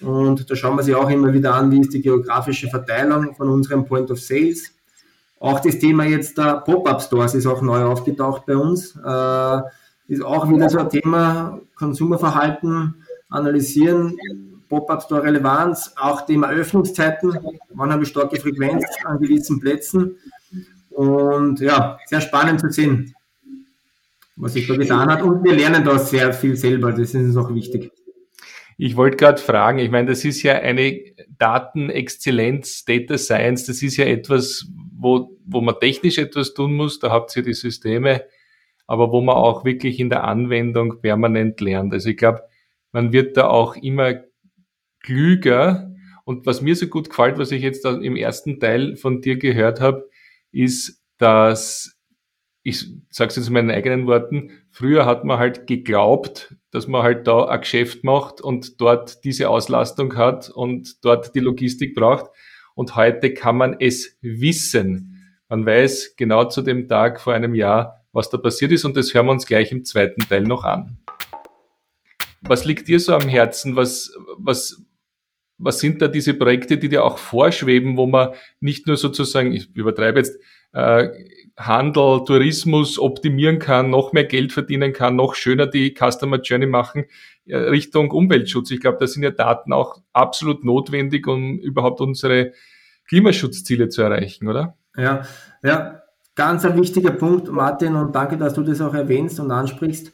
Und 0.01 0.49
da 0.49 0.55
schauen 0.55 0.75
wir 0.75 0.83
sich 0.83 0.95
auch 0.95 1.09
immer 1.09 1.31
wieder 1.31 1.53
an, 1.53 1.71
wie 1.71 1.79
ist 1.79 1.93
die 1.93 2.01
geografische 2.01 2.67
Verteilung 2.67 3.35
von 3.35 3.49
unserem 3.49 3.85
Point 3.85 4.11
of 4.11 4.19
Sales. 4.19 4.73
Auch 5.39 5.59
das 5.59 5.79
Thema 5.79 6.03
jetzt 6.05 6.37
der 6.37 6.61
Pop-Up-Stores 6.61 7.35
ist 7.35 7.47
auch 7.47 7.61
neu 7.61 7.83
aufgetaucht 7.83 8.45
bei 8.45 8.57
uns. 8.57 8.95
Äh, 8.95 9.61
ist 10.11 10.23
auch 10.23 10.49
wieder 10.49 10.69
so 10.69 10.79
ein 10.79 10.89
Thema, 10.89 11.61
Konsumerverhalten 11.75 12.95
analysieren, 13.29 14.17
Pop-Up-Store-Relevanz, 14.67 15.93
auch 15.97 16.25
Thema 16.25 16.49
Öffnungszeiten, 16.49 17.37
wann 17.73 17.91
habe 17.91 18.03
ich 18.03 18.09
starke 18.09 18.39
Frequenz 18.39 18.83
an 19.05 19.19
gewissen 19.19 19.61
Plätzen. 19.61 20.17
Und 20.89 21.61
ja, 21.61 21.97
sehr 22.07 22.19
spannend 22.19 22.59
zu 22.59 22.69
sehen, 22.69 23.15
was 24.35 24.53
sich 24.53 24.67
da 24.67 24.75
getan 24.75 25.09
hat. 25.09 25.21
Und 25.21 25.45
wir 25.45 25.53
lernen 25.53 25.85
da 25.85 25.97
sehr 25.97 26.33
viel 26.33 26.57
selber, 26.57 26.91
das 26.91 27.13
ist 27.13 27.15
uns 27.15 27.37
auch 27.37 27.53
wichtig. 27.53 27.91
Ich 28.77 28.97
wollte 28.97 29.15
gerade 29.15 29.41
fragen, 29.41 29.79
ich 29.79 29.91
meine, 29.91 30.09
das 30.09 30.25
ist 30.25 30.43
ja 30.43 30.55
eine 30.55 30.99
Datenexzellenz, 31.37 32.83
Data 32.83 33.17
Science, 33.17 33.65
das 33.65 33.81
ist 33.81 33.95
ja 33.95 34.05
etwas, 34.05 34.65
wo, 34.93 35.37
wo 35.45 35.61
man 35.61 35.75
technisch 35.79 36.17
etwas 36.17 36.53
tun 36.53 36.73
muss, 36.73 36.99
da 36.99 37.11
habt 37.11 37.35
ihr 37.37 37.43
die 37.43 37.53
Systeme, 37.53 38.23
aber 38.91 39.13
wo 39.13 39.21
man 39.21 39.37
auch 39.37 39.63
wirklich 39.63 40.01
in 40.01 40.09
der 40.09 40.25
Anwendung 40.25 40.99
permanent 40.99 41.61
lernt. 41.61 41.93
Also 41.93 42.09
ich 42.09 42.17
glaube, 42.17 42.43
man 42.91 43.13
wird 43.13 43.37
da 43.37 43.47
auch 43.47 43.77
immer 43.77 44.15
klüger. 44.99 45.93
Und 46.25 46.45
was 46.45 46.61
mir 46.61 46.75
so 46.75 46.87
gut 46.87 47.09
gefällt, 47.09 47.37
was 47.37 47.53
ich 47.53 47.61
jetzt 47.61 47.85
im 47.85 48.17
ersten 48.17 48.59
Teil 48.59 48.97
von 48.97 49.21
dir 49.21 49.37
gehört 49.37 49.79
habe, 49.79 50.09
ist, 50.51 51.01
dass 51.17 51.97
ich 52.63 52.85
sage 53.09 53.29
es 53.29 53.37
jetzt 53.37 53.47
in 53.47 53.53
meinen 53.53 53.71
eigenen 53.71 54.07
Worten, 54.07 54.51
früher 54.71 55.05
hat 55.05 55.23
man 55.23 55.39
halt 55.39 55.67
geglaubt, 55.67 56.53
dass 56.71 56.89
man 56.89 57.01
halt 57.01 57.25
da 57.27 57.45
ein 57.45 57.61
Geschäft 57.61 58.03
macht 58.03 58.41
und 58.41 58.81
dort 58.81 59.23
diese 59.23 59.49
Auslastung 59.49 60.17
hat 60.17 60.49
und 60.49 61.05
dort 61.05 61.33
die 61.33 61.39
Logistik 61.39 61.95
braucht. 61.95 62.29
und 62.75 62.97
heute 62.97 63.33
kann 63.33 63.55
man 63.55 63.77
es 63.79 64.17
wissen. 64.21 65.37
Man 65.47 65.65
weiß 65.65 66.15
genau 66.17 66.43
zu 66.43 66.61
dem 66.61 66.89
Tag 66.89 67.21
vor 67.21 67.33
einem 67.33 67.55
Jahr, 67.55 68.00
was 68.13 68.29
da 68.29 68.37
passiert 68.37 68.71
ist 68.71 68.85
und 68.85 68.97
das 68.97 69.13
hören 69.13 69.27
wir 69.27 69.31
uns 69.31 69.45
gleich 69.45 69.71
im 69.71 69.85
zweiten 69.85 70.21
Teil 70.21 70.43
noch 70.43 70.63
an. 70.63 70.97
Was 72.41 72.65
liegt 72.65 72.87
dir 72.87 72.99
so 72.99 73.13
am 73.13 73.27
Herzen? 73.27 73.75
Was, 73.75 74.11
was, 74.37 74.83
was 75.57 75.79
sind 75.79 76.01
da 76.01 76.07
diese 76.07 76.33
Projekte, 76.33 76.77
die 76.77 76.89
dir 76.89 77.03
auch 77.05 77.17
vorschweben, 77.17 77.97
wo 77.97 78.07
man 78.07 78.33
nicht 78.59 78.87
nur 78.87 78.97
sozusagen, 78.97 79.53
ich 79.53 79.73
übertreibe 79.75 80.19
jetzt, 80.19 80.39
äh, 80.73 81.09
Handel, 81.57 82.23
Tourismus 82.25 82.97
optimieren 82.97 83.59
kann, 83.59 83.89
noch 83.89 84.13
mehr 84.13 84.23
Geld 84.23 84.53
verdienen 84.53 84.93
kann, 84.93 85.15
noch 85.15 85.35
schöner 85.35 85.67
die 85.67 85.93
Customer 85.93 86.39
Journey 86.41 86.65
machen 86.65 87.05
äh, 87.45 87.57
Richtung 87.57 88.11
Umweltschutz. 88.11 88.71
Ich 88.71 88.79
glaube, 88.79 88.97
da 88.99 89.07
sind 89.07 89.23
ja 89.23 89.31
Daten 89.31 89.73
auch 89.73 90.01
absolut 90.13 90.63
notwendig, 90.63 91.27
um 91.27 91.59
überhaupt 91.59 92.01
unsere 92.01 92.53
Klimaschutzziele 93.07 93.89
zu 93.89 94.01
erreichen, 94.01 94.47
oder? 94.47 94.77
Ja, 94.95 95.23
ja, 95.63 96.00
ganz 96.41 96.65
ein 96.65 96.75
wichtiger 96.75 97.11
Punkt, 97.11 97.51
Martin, 97.51 97.95
und 97.95 98.15
danke, 98.15 98.35
dass 98.35 98.55
du 98.55 98.63
das 98.63 98.81
auch 98.81 98.95
erwähnst 98.95 99.39
und 99.39 99.51
ansprichst. 99.51 100.11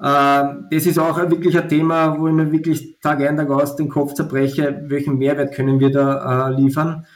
Ähm, 0.00 0.68
das 0.70 0.86
ist 0.86 1.00
auch 1.00 1.18
wirklich 1.18 1.58
ein 1.58 1.68
Thema, 1.68 2.16
wo 2.16 2.28
ich 2.28 2.32
mir 2.32 2.52
wirklich 2.52 3.00
Tag 3.00 3.20
ein, 3.20 3.36
Tag 3.36 3.50
aus 3.50 3.74
den 3.74 3.88
Kopf 3.88 4.14
zerbreche, 4.14 4.84
welchen 4.86 5.18
Mehrwert 5.18 5.52
können 5.52 5.80
wir 5.80 5.90
da 5.90 6.48
äh, 6.48 6.54
liefern. 6.54 7.06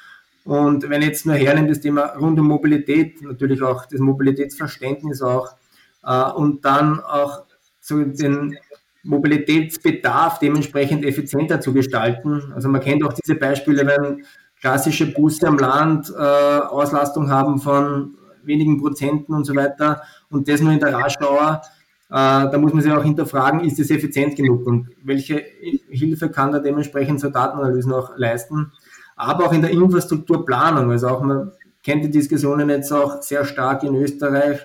Und 0.45 0.91
wenn 0.91 1.03
ich 1.03 1.09
jetzt 1.09 1.25
nur 1.25 1.37
hernehme, 1.37 1.69
das 1.69 1.81
Thema 1.81 2.07
rund 2.19 2.41
um 2.41 2.49
Mobilität, 2.49 3.23
natürlich 3.23 3.63
auch 3.63 3.87
das 3.87 4.01
Mobilitätsverständnis 4.01 5.23
auch, 5.23 5.55
äh, 6.03 6.33
und 6.33 6.65
dann 6.65 6.99
auch 6.99 7.45
so 7.81 8.03
den 8.03 8.59
Mobilitätsbedarf 9.05 10.41
dementsprechend 10.41 11.05
effizienter 11.05 11.61
zu 11.61 11.73
gestalten. 11.73 12.53
Also 12.57 12.69
man 12.69 12.81
kennt 12.81 13.05
auch 13.05 13.13
diese 13.13 13.37
Beispiele, 13.37 13.87
wenn 13.87 14.25
klassische 14.61 15.07
Busse 15.13 15.47
am 15.47 15.59
Land 15.59 16.11
äh, 16.11 16.23
Auslastung 16.23 17.31
haben 17.31 17.61
von 17.61 18.17
wenigen 18.45 18.81
Prozenten 18.81 19.35
und 19.35 19.45
so 19.45 19.55
weiter 19.55 20.03
und 20.31 20.49
das 20.49 20.61
nur 20.61 20.73
in 20.73 20.81
der 20.81 20.95
Raschauer, 20.95 21.63
äh, 22.11 22.13
da 22.13 22.59
muss 22.59 22.73
man 22.73 22.83
sich 22.83 22.93
auch 22.93 23.05
hinterfragen, 23.05 23.61
ist 23.61 23.79
es 23.79 23.91
effizient 23.91 24.37
genug 24.37 24.67
und 24.67 24.89
welche 25.03 25.43
Hilfe 25.89 26.31
kann 26.31 26.53
da 26.53 26.59
dementsprechend 26.59 27.21
so 27.21 27.29
Datenanalysen 27.29 27.93
auch 27.93 28.17
leisten. 28.17 28.73
Aber 29.17 29.47
auch 29.47 29.53
in 29.53 29.63
der 29.63 29.71
Infrastrukturplanung, 29.71 30.91
also 30.91 31.09
auch 31.09 31.23
man 31.23 31.53
kennt 31.83 32.05
die 32.05 32.11
Diskussionen 32.11 32.71
jetzt 32.71 32.93
auch 32.93 33.21
sehr 33.23 33.45
stark 33.45 33.83
in 33.83 33.95
Österreich, 33.97 34.61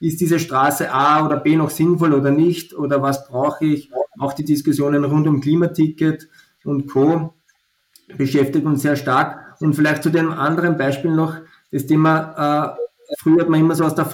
ist 0.00 0.20
diese 0.20 0.40
Straße 0.40 0.92
A 0.92 1.24
oder 1.24 1.36
B 1.36 1.54
noch 1.54 1.70
sinnvoll 1.70 2.12
oder 2.12 2.32
nicht 2.32 2.74
oder 2.74 3.00
was 3.00 3.28
brauche 3.28 3.64
ich? 3.64 3.90
Auch 4.18 4.32
die 4.32 4.44
Diskussionen 4.44 5.04
rund 5.04 5.28
um 5.28 5.40
Klimaticket 5.40 6.28
und 6.64 6.88
Co. 6.88 7.34
beschäftigt 8.16 8.66
uns 8.66 8.82
sehr 8.82 8.96
stark. 8.96 9.54
Und 9.60 9.74
vielleicht 9.74 10.02
zu 10.02 10.10
dem 10.10 10.32
anderen 10.32 10.76
Beispiel 10.76 11.12
noch 11.12 11.36
das 11.70 11.86
Thema 11.86 12.76
äh, 12.76 12.81
früher 13.18 13.42
hat 13.42 13.48
man 13.48 13.60
immer 13.60 13.74
so 13.74 13.84
aus 13.84 13.94
der 13.94 14.04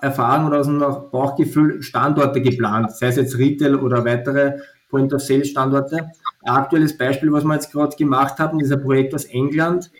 Erfahrung 0.00 0.46
oder 0.46 0.60
aus 0.60 0.66
dem 0.66 0.78
Bauchgefühl 0.78 1.82
Standorte 1.82 2.40
geplant, 2.40 2.92
sei 2.92 3.08
es 3.08 3.16
jetzt 3.16 3.38
Retail 3.38 3.76
oder 3.76 4.04
weitere 4.04 4.58
Point-of-Sale-Standorte. 4.90 6.10
Ein 6.42 6.54
aktuelles 6.54 6.96
Beispiel, 6.96 7.32
was 7.32 7.44
wir 7.44 7.54
jetzt 7.54 7.72
gerade 7.72 7.96
gemacht 7.96 8.38
haben, 8.38 8.60
ist 8.60 8.72
ein 8.72 8.82
Projekt 8.82 9.14
aus 9.14 9.24
England, 9.24 9.90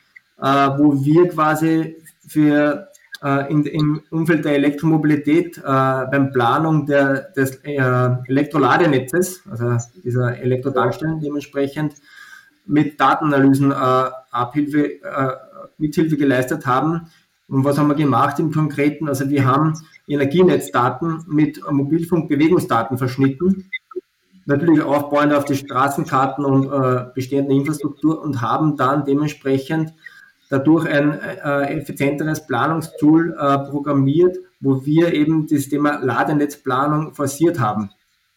äh, 0.40 0.46
wo 0.46 1.04
wir 1.04 1.28
quasi 1.28 1.96
für 2.26 2.88
äh, 3.22 3.50
in, 3.50 3.64
im 3.64 4.02
Umfeld 4.10 4.44
der 4.44 4.54
Elektromobilität 4.54 5.58
äh, 5.58 5.62
beim 5.62 6.30
Planung 6.30 6.86
der, 6.86 7.30
des 7.32 7.56
äh, 7.64 7.80
Elektroladenetzes, 8.28 9.42
also 9.50 9.78
dieser 10.02 10.38
Elektrotankstellen 10.38 11.20
dementsprechend, 11.20 11.94
mit 12.66 13.00
Datenanalysen 13.00 13.72
äh, 13.72 13.74
Abhilfe, 14.30 15.02
äh, 15.02 15.32
Mithilfe 15.78 16.16
geleistet 16.16 16.66
haben, 16.66 17.08
und 17.48 17.64
was 17.64 17.78
haben 17.78 17.88
wir 17.88 17.94
gemacht 17.94 18.38
im 18.38 18.52
Konkreten? 18.52 19.08
Also 19.08 19.28
wir 19.28 19.44
haben 19.44 19.74
Energienetzdaten 20.08 21.24
mit 21.28 21.60
Mobilfunkbewegungsdaten 21.70 22.96
verschnitten, 22.96 23.70
natürlich 24.46 24.82
aufbauend 24.82 25.32
auf 25.32 25.44
die 25.44 25.56
Straßenkarten 25.56 26.44
und 26.44 26.66
äh, 26.66 27.06
bestehende 27.14 27.54
Infrastruktur 27.54 28.22
und 28.22 28.40
haben 28.40 28.76
dann 28.76 29.04
dementsprechend 29.04 29.94
dadurch 30.50 30.86
ein 30.86 31.18
äh, 31.20 31.78
effizienteres 31.78 32.46
Planungstool 32.46 33.36
äh, 33.38 33.58
programmiert, 33.70 34.38
wo 34.60 34.84
wir 34.84 35.12
eben 35.12 35.46
das 35.46 35.68
Thema 35.68 35.98
Ladenetzplanung 36.02 37.14
forciert 37.14 37.60
haben 37.60 37.90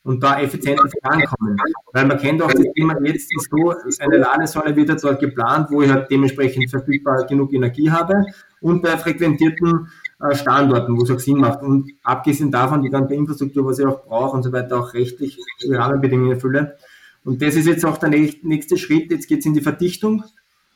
und 0.04 0.24
da 0.24 0.40
effizient 0.40 0.80
vorankommen. 0.80 1.58
Weil 1.94 2.06
man 2.06 2.18
kennt 2.18 2.42
auch 2.42 2.52
das 2.52 2.66
Thema, 2.76 2.96
jetzt 3.04 3.30
so, 3.50 3.74
eine 4.00 4.18
Ladesäule 4.18 4.76
wird 4.76 5.04
dort 5.04 5.20
geplant, 5.20 5.68
wo 5.70 5.82
ich 5.82 5.90
halt 5.90 6.10
dementsprechend 6.10 6.70
verfügbar 6.70 7.26
genug 7.26 7.54
Energie 7.54 7.92
habe 7.92 8.26
und 8.62 8.82
bei 8.82 8.98
frequentierten 8.98 9.90
äh, 10.20 10.36
Standorten, 10.36 10.98
wo 10.98 11.04
es 11.04 11.12
auch 11.12 11.20
Sinn 11.20 11.38
macht. 11.38 11.62
Und 11.62 11.92
abgesehen 12.04 12.52
davon 12.52 12.82
die 12.82 12.90
ganze 12.90 13.16
Infrastruktur, 13.16 13.66
was 13.66 13.80
ich 13.80 13.86
auch 13.86 14.06
brauche 14.06 14.38
und 14.38 14.44
so 14.44 14.52
weiter, 14.52 14.80
auch 14.80 14.94
rechtlich 14.94 15.38
die 15.62 15.74
Rahmenbedingungen 15.74 16.32
erfülle. 16.32 16.78
Und 17.24 17.42
das 17.42 17.56
ist 17.56 17.68
jetzt 17.68 17.86
auch 17.86 17.98
der 17.98 18.10
nächste 18.10 18.78
Schritt. 18.78 19.12
Jetzt 19.12 19.28
geht 19.28 19.40
es 19.40 19.46
in 19.46 19.54
die 19.54 19.62
Verdichtung. 19.62 20.24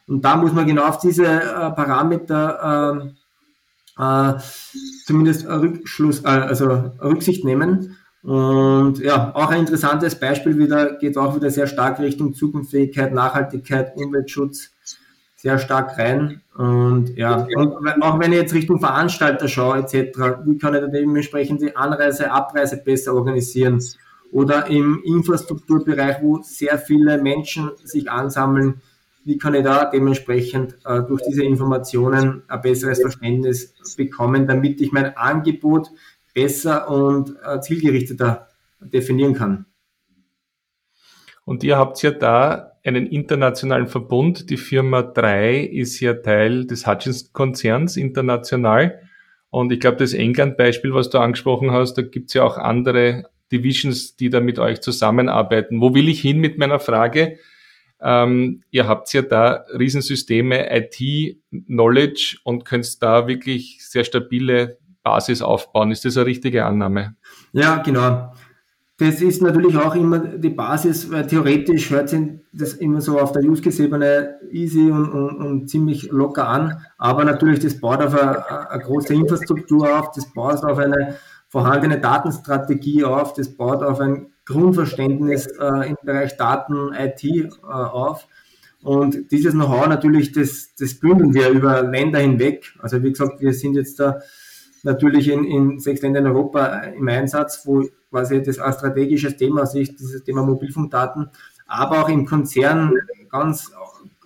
Und 0.08 0.26
da 0.26 0.36
muss 0.36 0.52
man 0.52 0.68
genau 0.68 0.84
auf 0.84 0.98
diese 0.98 1.26
äh, 1.26 1.72
Parameter 1.72 3.14
äh, 3.98 4.02
äh, 4.02 4.40
zumindest 5.06 5.48
Rückschluss, 5.48 6.24
äh, 6.24 6.28
also 6.28 6.92
Rücksicht 7.02 7.46
nehmen. 7.46 7.98
Und 8.24 9.00
ja, 9.00 9.34
auch 9.34 9.50
ein 9.50 9.62
interessantes 9.62 10.16
Beispiel 10.16 10.58
wieder, 10.58 10.98
geht 10.98 11.18
auch 11.18 11.36
wieder 11.36 11.50
sehr 11.50 11.68
stark 11.68 12.00
Richtung 12.00 12.34
Zukunftsfähigkeit, 12.34 13.14
Nachhaltigkeit, 13.14 13.96
Umweltschutz, 13.96 14.71
sehr 15.42 15.58
stark 15.58 15.98
rein. 15.98 16.42
Und 16.56 17.18
ja, 17.18 17.48
und 17.56 18.04
auch 18.04 18.20
wenn 18.20 18.32
ich 18.32 18.38
jetzt 18.38 18.54
Richtung 18.54 18.80
Veranstalter 18.80 19.48
schaue, 19.48 19.80
etc., 19.80 20.44
wie 20.46 20.58
kann 20.60 20.76
ich 20.76 20.82
da 20.82 20.88
dementsprechend 20.88 21.62
die 21.62 21.76
Anreise, 21.76 22.32
Abreise 22.32 22.78
besser 22.78 23.16
organisieren? 23.16 23.84
Oder 24.32 24.68
im 24.68 25.02
Infrastrukturbereich, 25.04 26.18
wo 26.22 26.42
sehr 26.44 26.78
viele 26.78 27.22
Menschen 27.22 27.72
sich 27.84 28.10
ansammeln, 28.10 28.82
wie 29.24 29.40
kann 29.40 29.56
ich 29.56 29.64
da 29.64 29.86
dementsprechend 29.86 30.78
äh, 30.86 31.02
durch 31.02 31.22
diese 31.28 31.44
Informationen 31.44 32.44
ein 32.48 32.62
besseres 32.62 33.02
Verständnis 33.02 33.74
bekommen, 33.98 34.48
damit 34.48 34.80
ich 34.80 34.92
mein 34.92 35.18
Angebot 35.18 35.90
besser 36.36 36.90
und 36.90 37.36
äh, 37.44 37.60
zielgerichteter 37.62 38.48
definieren 38.80 39.34
kann. 39.34 39.66
Und 41.46 41.64
ihr 41.64 41.78
habt 41.78 42.02
ja 42.04 42.12
da 42.12 42.72
einen 42.84 43.08
internationalen 43.08 43.88
Verbund. 43.88 44.50
Die 44.50 44.58
Firma 44.58 45.02
3 45.02 45.60
ist 45.60 46.00
ja 46.00 46.14
Teil 46.14 46.66
des 46.66 46.88
Hutchins-Konzerns 46.88 47.98
international. 47.98 49.02
Und 49.50 49.72
ich 49.72 49.80
glaube, 49.80 49.98
das 49.98 50.14
England-Beispiel, 50.14 50.94
was 50.94 51.10
du 51.10 51.20
angesprochen 51.20 51.72
hast, 51.72 51.96
da 51.96 52.02
gibt 52.02 52.30
es 52.30 52.36
ja 52.36 52.44
auch 52.44 52.58
andere 52.58 53.26
Divisions, 53.52 54.16
die 54.16 54.30
da 54.30 54.40
mit 54.40 54.60
euch 54.60 54.82
zusammenarbeiten. 54.82 55.82
Wo 55.82 55.94
will 55.94 56.08
ich 56.08 56.22
hin 56.22 56.40
mit 56.40 56.58
meiner 56.58 56.80
Frage? 56.80 57.38
Ähm, 58.02 58.64
ihr 58.72 58.88
habt 58.88 59.14
ja 59.14 59.22
da 59.22 59.66
Riesensysteme, 59.78 60.76
IT-Knowledge 60.76 62.38
und 62.44 62.66
könnt 62.66 63.04
da 63.04 63.28
wirklich 63.28 63.86
sehr 63.88 64.04
stabile 64.04 64.80
Basis 65.04 65.42
aufbauen. 65.42 65.92
Ist 65.92 66.06
das 66.06 66.18
eine 66.18 66.26
richtige 66.26 66.66
Annahme? 66.66 67.16
Ja, 67.52 67.78
genau. 67.78 68.34
Das 69.02 69.20
ist 69.20 69.42
natürlich 69.42 69.76
auch 69.78 69.96
immer 69.96 70.20
die 70.20 70.52
Basis, 70.52 71.10
weil 71.10 71.26
theoretisch 71.26 71.90
hört 71.90 72.10
sich 72.10 72.22
das 72.54 72.74
immer 72.74 73.02
so 73.02 73.20
auf 73.20 73.32
der 73.32 73.42
Use 73.42 73.84
Ebene 73.84 74.36
easy 74.52 74.92
und, 74.92 75.10
und, 75.10 75.38
und, 75.38 75.70
ziemlich 75.72 76.12
locker 76.12 76.48
an, 76.48 76.86
aber 77.00 77.26
natürlich 77.26 77.58
das 77.58 77.80
baut 77.80 78.00
auf 78.00 78.14
eine, 78.14 78.70
eine, 78.70 78.84
große 78.84 79.16
Infrastruktur 79.16 79.98
auf, 79.98 80.12
das 80.12 80.32
baut 80.32 80.64
auf 80.64 80.78
eine 80.78 81.16
vorhandene 81.48 82.00
Datenstrategie 82.00 83.04
auf, 83.04 83.34
das 83.34 83.50
baut 83.50 83.82
auf 83.82 84.00
ein 84.00 84.28
Grundverständnis 84.46 85.48
äh, 85.48 85.90
im 85.90 85.98
Bereich 86.04 86.38
Daten, 86.38 86.94
IT 86.94 87.24
äh, 87.24 87.48
auf. 87.64 88.28
Und 88.84 89.32
dieses 89.32 89.56
Know-how 89.56 89.88
natürlich, 89.88 90.32
das, 90.32 90.76
das 90.78 90.94
bündeln 90.94 91.34
wir 91.34 91.50
über 91.50 91.82
Länder 91.82 92.20
hinweg. 92.20 92.72
Also 92.78 93.02
wie 93.02 93.10
gesagt, 93.10 93.42
wir 93.42 93.56
sind 93.56 93.74
jetzt 93.74 94.00
da 94.00 94.20
natürlich 94.84 95.28
in, 95.28 95.44
in 95.44 95.80
sechs 95.80 96.04
Ländern 96.04 96.28
in 96.28 96.32
Europa 96.34 96.68
im 96.82 97.08
Einsatz, 97.08 97.66
wo 97.66 97.84
quasi 98.12 98.44
das 98.44 98.60
ein 98.60 98.74
strategisches 98.74 99.38
Thema 99.38 99.64
ist, 99.64 100.00
dieses 100.00 100.24
Thema 100.24 100.44
Mobilfunkdaten, 100.44 101.30
aber 101.66 102.04
auch 102.04 102.10
im 102.10 102.26
Konzern 102.26 102.94
ganz 103.32 103.72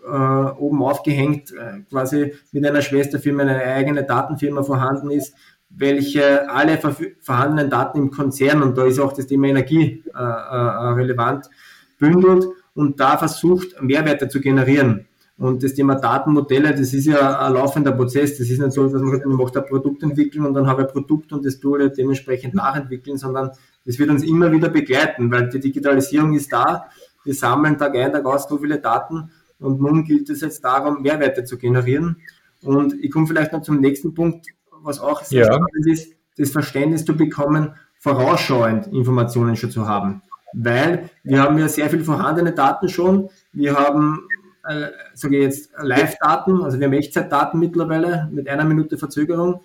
äh, 0.05 0.09
oben 0.09 0.83
aufgehängt, 0.83 1.51
äh, 1.51 1.81
quasi 1.89 2.33
mit 2.51 2.65
einer 2.65 2.81
Schwesterfirma 2.81 3.43
eine 3.43 3.63
eigene 3.63 4.03
Datenfirma 4.03 4.63
vorhanden 4.63 5.11
ist, 5.11 5.33
welche 5.69 6.49
alle 6.49 6.79
vorhandenen 7.21 7.69
Daten 7.69 7.97
im 7.99 8.11
Konzern, 8.11 8.63
und 8.63 8.77
da 8.77 8.85
ist 8.85 8.99
auch 8.99 9.13
das 9.13 9.27
Thema 9.27 9.47
Energie 9.47 10.03
äh, 10.13 10.17
äh 10.17 10.87
relevant, 10.93 11.49
bündelt 11.99 12.45
und 12.73 12.99
da 12.99 13.17
versucht, 13.17 13.81
Mehrwerte 13.81 14.27
zu 14.27 14.41
generieren. 14.41 15.07
Und 15.37 15.63
das 15.63 15.73
Thema 15.73 15.95
Datenmodelle, 15.95 16.71
das 16.71 16.93
ist 16.93 17.07
ja 17.07 17.39
ein 17.39 17.53
laufender 17.53 17.91
Prozess. 17.91 18.37
Das 18.37 18.49
ist 18.49 18.59
nicht 18.59 18.71
so, 18.71 18.87
dass 18.87 19.01
man 19.01 19.19
man 19.25 19.35
macht 19.35 19.57
ein 19.57 19.65
Produkt 19.65 20.01
entwickeln 20.01 20.45
und 20.45 20.53
dann 20.53 20.65
habe 20.65 20.83
ich 20.83 20.87
ein 20.87 20.93
Produkt 20.93 21.33
und 21.33 21.45
das 21.45 21.59
tue 21.59 21.87
ich 21.87 21.91
dementsprechend 21.93 22.53
nachentwickeln, 22.53 23.17
sondern 23.17 23.51
das 23.85 23.99
wird 23.99 24.09
uns 24.09 24.23
immer 24.23 24.51
wieder 24.51 24.69
begleiten, 24.69 25.31
weil 25.31 25.49
die 25.49 25.59
Digitalisierung 25.59 26.33
ist 26.33 26.51
da. 26.51 26.89
Wir 27.23 27.33
sammeln 27.33 27.77
Tag 27.77 27.95
ein, 27.95 28.11
Tag 28.11 28.25
aus 28.25 28.47
so 28.47 28.57
viele 28.57 28.79
Daten 28.79 29.31
Und 29.59 29.79
nun 29.79 30.03
gilt 30.03 30.29
es 30.29 30.41
jetzt 30.41 30.63
darum, 30.63 31.01
Mehrwerte 31.01 31.43
zu 31.43 31.57
generieren. 31.57 32.17
Und 32.61 32.93
ich 32.93 33.11
komme 33.11 33.27
vielleicht 33.27 33.53
noch 33.53 33.61
zum 33.61 33.79
nächsten 33.79 34.13
Punkt, 34.13 34.47
was 34.81 34.99
auch 34.99 35.23
sehr 35.23 35.45
ja. 35.45 35.53
spannend 35.53 35.87
ist, 35.87 36.13
das 36.37 36.49
Verständnis 36.49 37.05
zu 37.05 37.15
bekommen, 37.15 37.73
vorausschauend 37.99 38.87
Informationen 38.87 39.55
schon 39.55 39.71
zu 39.71 39.87
haben. 39.87 40.21
Weil 40.53 41.09
wir 41.23 41.41
haben 41.41 41.57
ja 41.57 41.67
sehr 41.67 41.89
viel 41.89 42.03
vorhandene 42.03 42.53
Daten 42.53 42.89
schon. 42.89 43.29
Wir 43.53 43.75
haben, 43.75 44.27
äh, 44.67 44.87
sage 45.13 45.37
ich 45.37 45.43
jetzt, 45.43 45.71
Live-Daten, 45.77 46.63
also 46.63 46.79
wir 46.79 46.87
haben 46.87 46.93
Echtzeitdaten 46.93 47.59
mittlerweile 47.59 48.29
mit 48.31 48.47
einer 48.47 48.63
Minute 48.63 48.97
Verzögerung. 48.97 49.61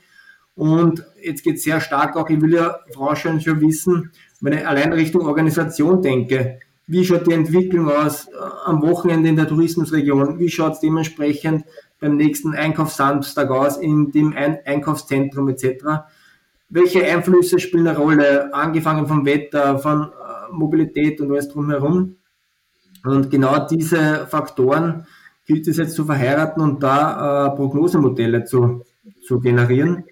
Und 0.61 1.07
jetzt 1.23 1.43
geht 1.43 1.57
es 1.57 1.63
sehr 1.63 1.81
stark 1.81 2.17
auch, 2.17 2.29
ich 2.29 2.39
will 2.39 2.53
ja 2.53 2.81
vorausschauend 2.93 3.43
schon 3.43 3.63
wissen, 3.63 4.11
wenn 4.43 4.53
ich 4.53 4.69
allein 4.69 4.93
Richtung 4.93 5.27
Organisation 5.27 6.03
denke, 6.03 6.59
wie 6.87 7.03
schaut 7.03 7.27
die 7.27 7.33
Entwicklung 7.33 7.89
aus 7.91 8.27
äh, 8.27 8.33
am 8.67 8.83
Wochenende 8.83 9.31
in 9.31 9.37
der 9.37 9.49
Tourismusregion? 9.49 10.39
Wie 10.39 10.51
schaut 10.51 10.75
es 10.75 10.81
dementsprechend 10.81 11.65
beim 11.99 12.19
nächsten 12.19 12.53
Einkaufssamstag 12.53 13.49
aus 13.51 13.79
in 13.79 14.11
dem 14.11 14.37
Ein 14.37 14.59
Einkaufszentrum 14.67 15.49
etc.? 15.49 15.83
Welche 16.69 17.07
Einflüsse 17.07 17.59
spielen 17.59 17.89
eine 17.89 17.97
Rolle, 17.97 18.53
angefangen 18.53 19.07
vom 19.07 19.25
Wetter, 19.25 19.79
von 19.79 20.03
äh, 20.03 20.53
Mobilität 20.53 21.23
und 21.23 21.31
alles 21.31 21.49
drumherum? 21.49 22.17
Und 23.03 23.31
genau 23.31 23.67
diese 23.67 24.27
Faktoren 24.27 25.07
gilt 25.47 25.67
es 25.69 25.79
jetzt 25.79 25.95
zu 25.95 26.05
verheiraten 26.05 26.61
und 26.61 26.83
da 26.83 27.47
äh, 27.47 27.57
Prognosemodelle 27.57 28.45
zu, 28.45 28.85
zu 29.27 29.41
generieren 29.41 30.05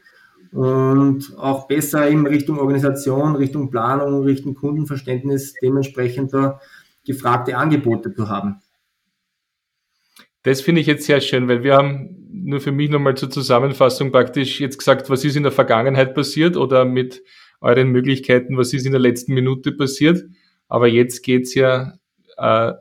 und 0.53 1.37
auch 1.37 1.69
besser 1.69 2.09
in 2.09 2.27
Richtung 2.27 2.59
Organisation, 2.59 3.37
Richtung 3.37 3.71
Planung, 3.71 4.23
Richtung 4.25 4.55
Kundenverständnis 4.55 5.55
dementsprechend 5.63 6.33
da 6.33 6.61
gefragte 7.05 7.57
Angebote 7.57 8.13
zu 8.15 8.29
haben. 8.29 8.61
Das 10.43 10.61
finde 10.61 10.81
ich 10.81 10.87
jetzt 10.87 11.05
sehr 11.05 11.21
schön, 11.21 11.49
weil 11.49 11.63
wir 11.63 11.77
haben 11.77 12.29
nur 12.31 12.61
für 12.61 12.73
mich 12.73 12.91
nochmal 12.91 13.17
zur 13.17 13.31
Zusammenfassung 13.31 14.13
praktisch 14.13 14.61
jetzt 14.61 14.79
gesagt, 14.79 15.11
was 15.11 15.25
ist 15.25 15.37
in 15.37 15.43
der 15.43 15.53
Vergangenheit 15.53 16.15
passiert 16.15 16.57
oder 16.57 16.85
mit 16.85 17.23
euren 17.61 17.89
Möglichkeiten, 17.89 18.57
was 18.57 18.73
ist 18.73 18.87
in 18.87 18.93
der 18.93 19.01
letzten 19.01 19.35
Minute 19.35 19.73
passiert. 19.73 20.25
Aber 20.69 20.87
jetzt 20.87 21.23
geht's 21.23 21.55
ja 21.55 21.95
äh, 22.37 22.73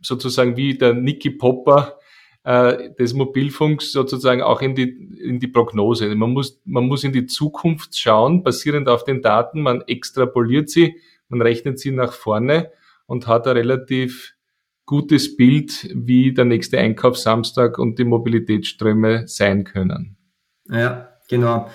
sozusagen 0.00 0.56
wie 0.56 0.78
der 0.78 0.94
Nicky 0.94 1.30
Popper 1.30 1.95
äh, 2.46 2.94
des 2.94 3.12
Mobilfunks 3.12 3.90
sozusagen 3.90 4.40
auch 4.40 4.62
in 4.62 4.76
die, 4.76 4.88
in 5.20 5.40
die 5.40 5.48
Prognose. 5.48 6.14
Man 6.14 6.30
muss, 6.30 6.60
man 6.64 6.86
muss 6.86 7.02
in 7.02 7.12
die 7.12 7.26
Zukunft 7.26 7.98
schauen, 7.98 8.44
basierend 8.44 8.88
auf 8.88 9.02
den 9.02 9.20
Daten. 9.20 9.62
Man 9.62 9.82
extrapoliert 9.82 10.70
sie, 10.70 10.94
man 11.28 11.42
rechnet 11.42 11.80
sie 11.80 11.90
nach 11.90 12.12
vorne 12.12 12.70
und 13.06 13.26
hat 13.26 13.48
ein 13.48 13.56
relativ 13.56 14.34
gutes 14.84 15.36
Bild, 15.36 15.90
wie 15.92 16.32
der 16.32 16.44
nächste 16.44 16.78
Einkaufssamstag 16.78 17.80
und 17.80 17.98
die 17.98 18.04
Mobilitätsströme 18.04 19.26
sein 19.26 19.64
können. 19.64 20.16
Ja, 20.70 21.08
genau. 21.28 21.68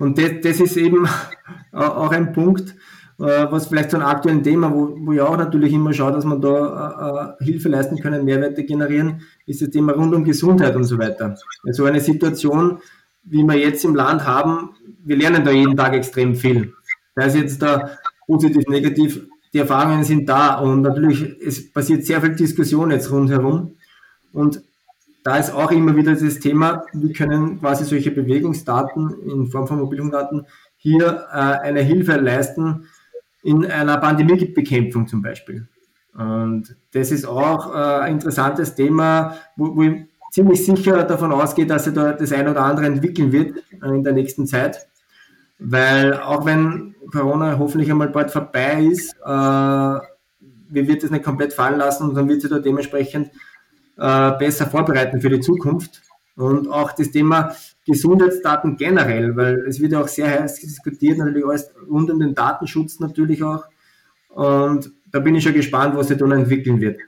Und 0.00 0.18
das, 0.18 0.32
das 0.42 0.58
ist 0.58 0.76
eben 0.76 1.08
auch 1.72 2.10
ein 2.10 2.32
Punkt, 2.32 2.74
was 3.26 3.66
vielleicht 3.66 3.90
zu 3.90 3.96
einem 3.96 4.06
aktuellen 4.06 4.42
Thema, 4.44 4.72
wo, 4.72 4.94
wo 4.96 5.12
ich 5.12 5.20
auch 5.20 5.36
natürlich 5.36 5.72
immer 5.72 5.92
schaue, 5.92 6.12
dass 6.12 6.24
man 6.24 6.40
da 6.40 7.34
äh, 7.40 7.42
äh, 7.42 7.44
Hilfe 7.44 7.68
leisten 7.68 7.98
können, 7.98 8.24
Mehrwerte 8.24 8.64
generieren, 8.64 9.22
ist 9.44 9.60
das 9.60 9.70
Thema 9.70 9.92
rund 9.92 10.14
um 10.14 10.24
Gesundheit 10.24 10.76
und 10.76 10.84
so 10.84 10.98
weiter. 10.98 11.36
Also 11.66 11.84
eine 11.84 12.00
Situation, 12.00 12.78
wie 13.24 13.42
wir 13.42 13.56
jetzt 13.56 13.84
im 13.84 13.96
Land 13.96 14.24
haben, 14.24 14.70
wir 15.04 15.16
lernen 15.16 15.44
da 15.44 15.50
jeden 15.50 15.76
Tag 15.76 15.94
extrem 15.94 16.36
viel. 16.36 16.72
Da 17.16 17.24
ist 17.24 17.34
jetzt 17.34 17.60
da 17.60 17.98
positiv, 18.26 18.68
negativ, 18.68 19.26
die 19.52 19.58
Erfahrungen 19.58 20.04
sind 20.04 20.28
da 20.28 20.56
und 20.58 20.82
natürlich, 20.82 21.24
es 21.44 21.72
passiert 21.72 22.04
sehr 22.04 22.20
viel 22.20 22.36
Diskussion 22.36 22.90
jetzt 22.92 23.10
rundherum 23.10 23.72
und 24.32 24.62
da 25.24 25.36
ist 25.36 25.52
auch 25.52 25.72
immer 25.72 25.96
wieder 25.96 26.14
das 26.14 26.38
Thema, 26.38 26.84
wie 26.92 27.12
können 27.12 27.58
quasi 27.58 27.84
solche 27.84 28.12
Bewegungsdaten 28.12 29.10
in 29.26 29.48
Form 29.48 29.66
von 29.66 29.78
Mobilfunkdaten 29.78 30.46
hier 30.76 31.26
äh, 31.32 31.36
eine 31.36 31.80
Hilfe 31.80 32.16
leisten, 32.16 32.86
in 33.42 33.66
einer 33.66 33.98
Pandemiebekämpfung 33.98 35.06
zum 35.06 35.22
Beispiel. 35.22 35.68
Und 36.14 36.76
das 36.92 37.12
ist 37.12 37.26
auch 37.26 37.74
äh, 37.74 38.00
ein 38.02 38.14
interessantes 38.14 38.74
Thema, 38.74 39.36
wo, 39.56 39.76
wo 39.76 39.82
ich 39.82 40.06
ziemlich 40.32 40.64
sicher 40.64 41.04
davon 41.04 41.32
ausgehe, 41.32 41.66
dass 41.66 41.84
sich 41.84 41.94
da 41.94 42.12
das 42.12 42.32
eine 42.32 42.50
oder 42.50 42.62
andere 42.62 42.86
entwickeln 42.86 43.32
wird 43.32 43.58
äh, 43.82 43.88
in 43.88 44.02
der 44.02 44.12
nächsten 44.12 44.46
Zeit. 44.46 44.88
Weil 45.58 46.14
auch 46.14 46.44
wenn 46.44 46.94
Corona 47.12 47.58
hoffentlich 47.58 47.90
einmal 47.90 48.08
bald 48.08 48.30
vorbei 48.30 48.84
ist, 48.84 49.14
äh, 49.24 49.28
wir 50.70 50.86
wird 50.86 51.02
es 51.02 51.10
nicht 51.10 51.24
komplett 51.24 51.52
fallen 51.52 51.78
lassen 51.78 52.08
und 52.08 52.14
dann 52.14 52.28
wird 52.28 52.42
sich 52.42 52.50
da 52.50 52.58
dementsprechend 52.58 53.30
äh, 53.96 54.32
besser 54.32 54.66
vorbereiten 54.66 55.20
für 55.20 55.30
die 55.30 55.40
Zukunft. 55.40 56.02
Und 56.38 56.68
auch 56.68 56.92
das 56.92 57.10
Thema 57.10 57.56
Gesundheitsdaten 57.84 58.76
generell, 58.76 59.36
weil 59.36 59.64
es 59.66 59.80
wird 59.80 59.90
ja 59.90 60.02
auch 60.02 60.08
sehr 60.08 60.30
heiß 60.30 60.60
diskutiert, 60.60 61.18
natürlich 61.18 61.44
alles 61.44 61.72
rund 61.90 62.10
um 62.12 62.20
den 62.20 62.32
Datenschutz 62.32 63.00
natürlich 63.00 63.42
auch. 63.42 63.64
Und 64.28 64.92
da 65.10 65.18
bin 65.18 65.34
ich 65.34 65.42
schon 65.42 65.54
gespannt, 65.54 65.96
was 65.96 66.08
sich 66.08 66.16
dann 66.16 66.30
entwickeln 66.30 66.80
wird. 66.80 67.00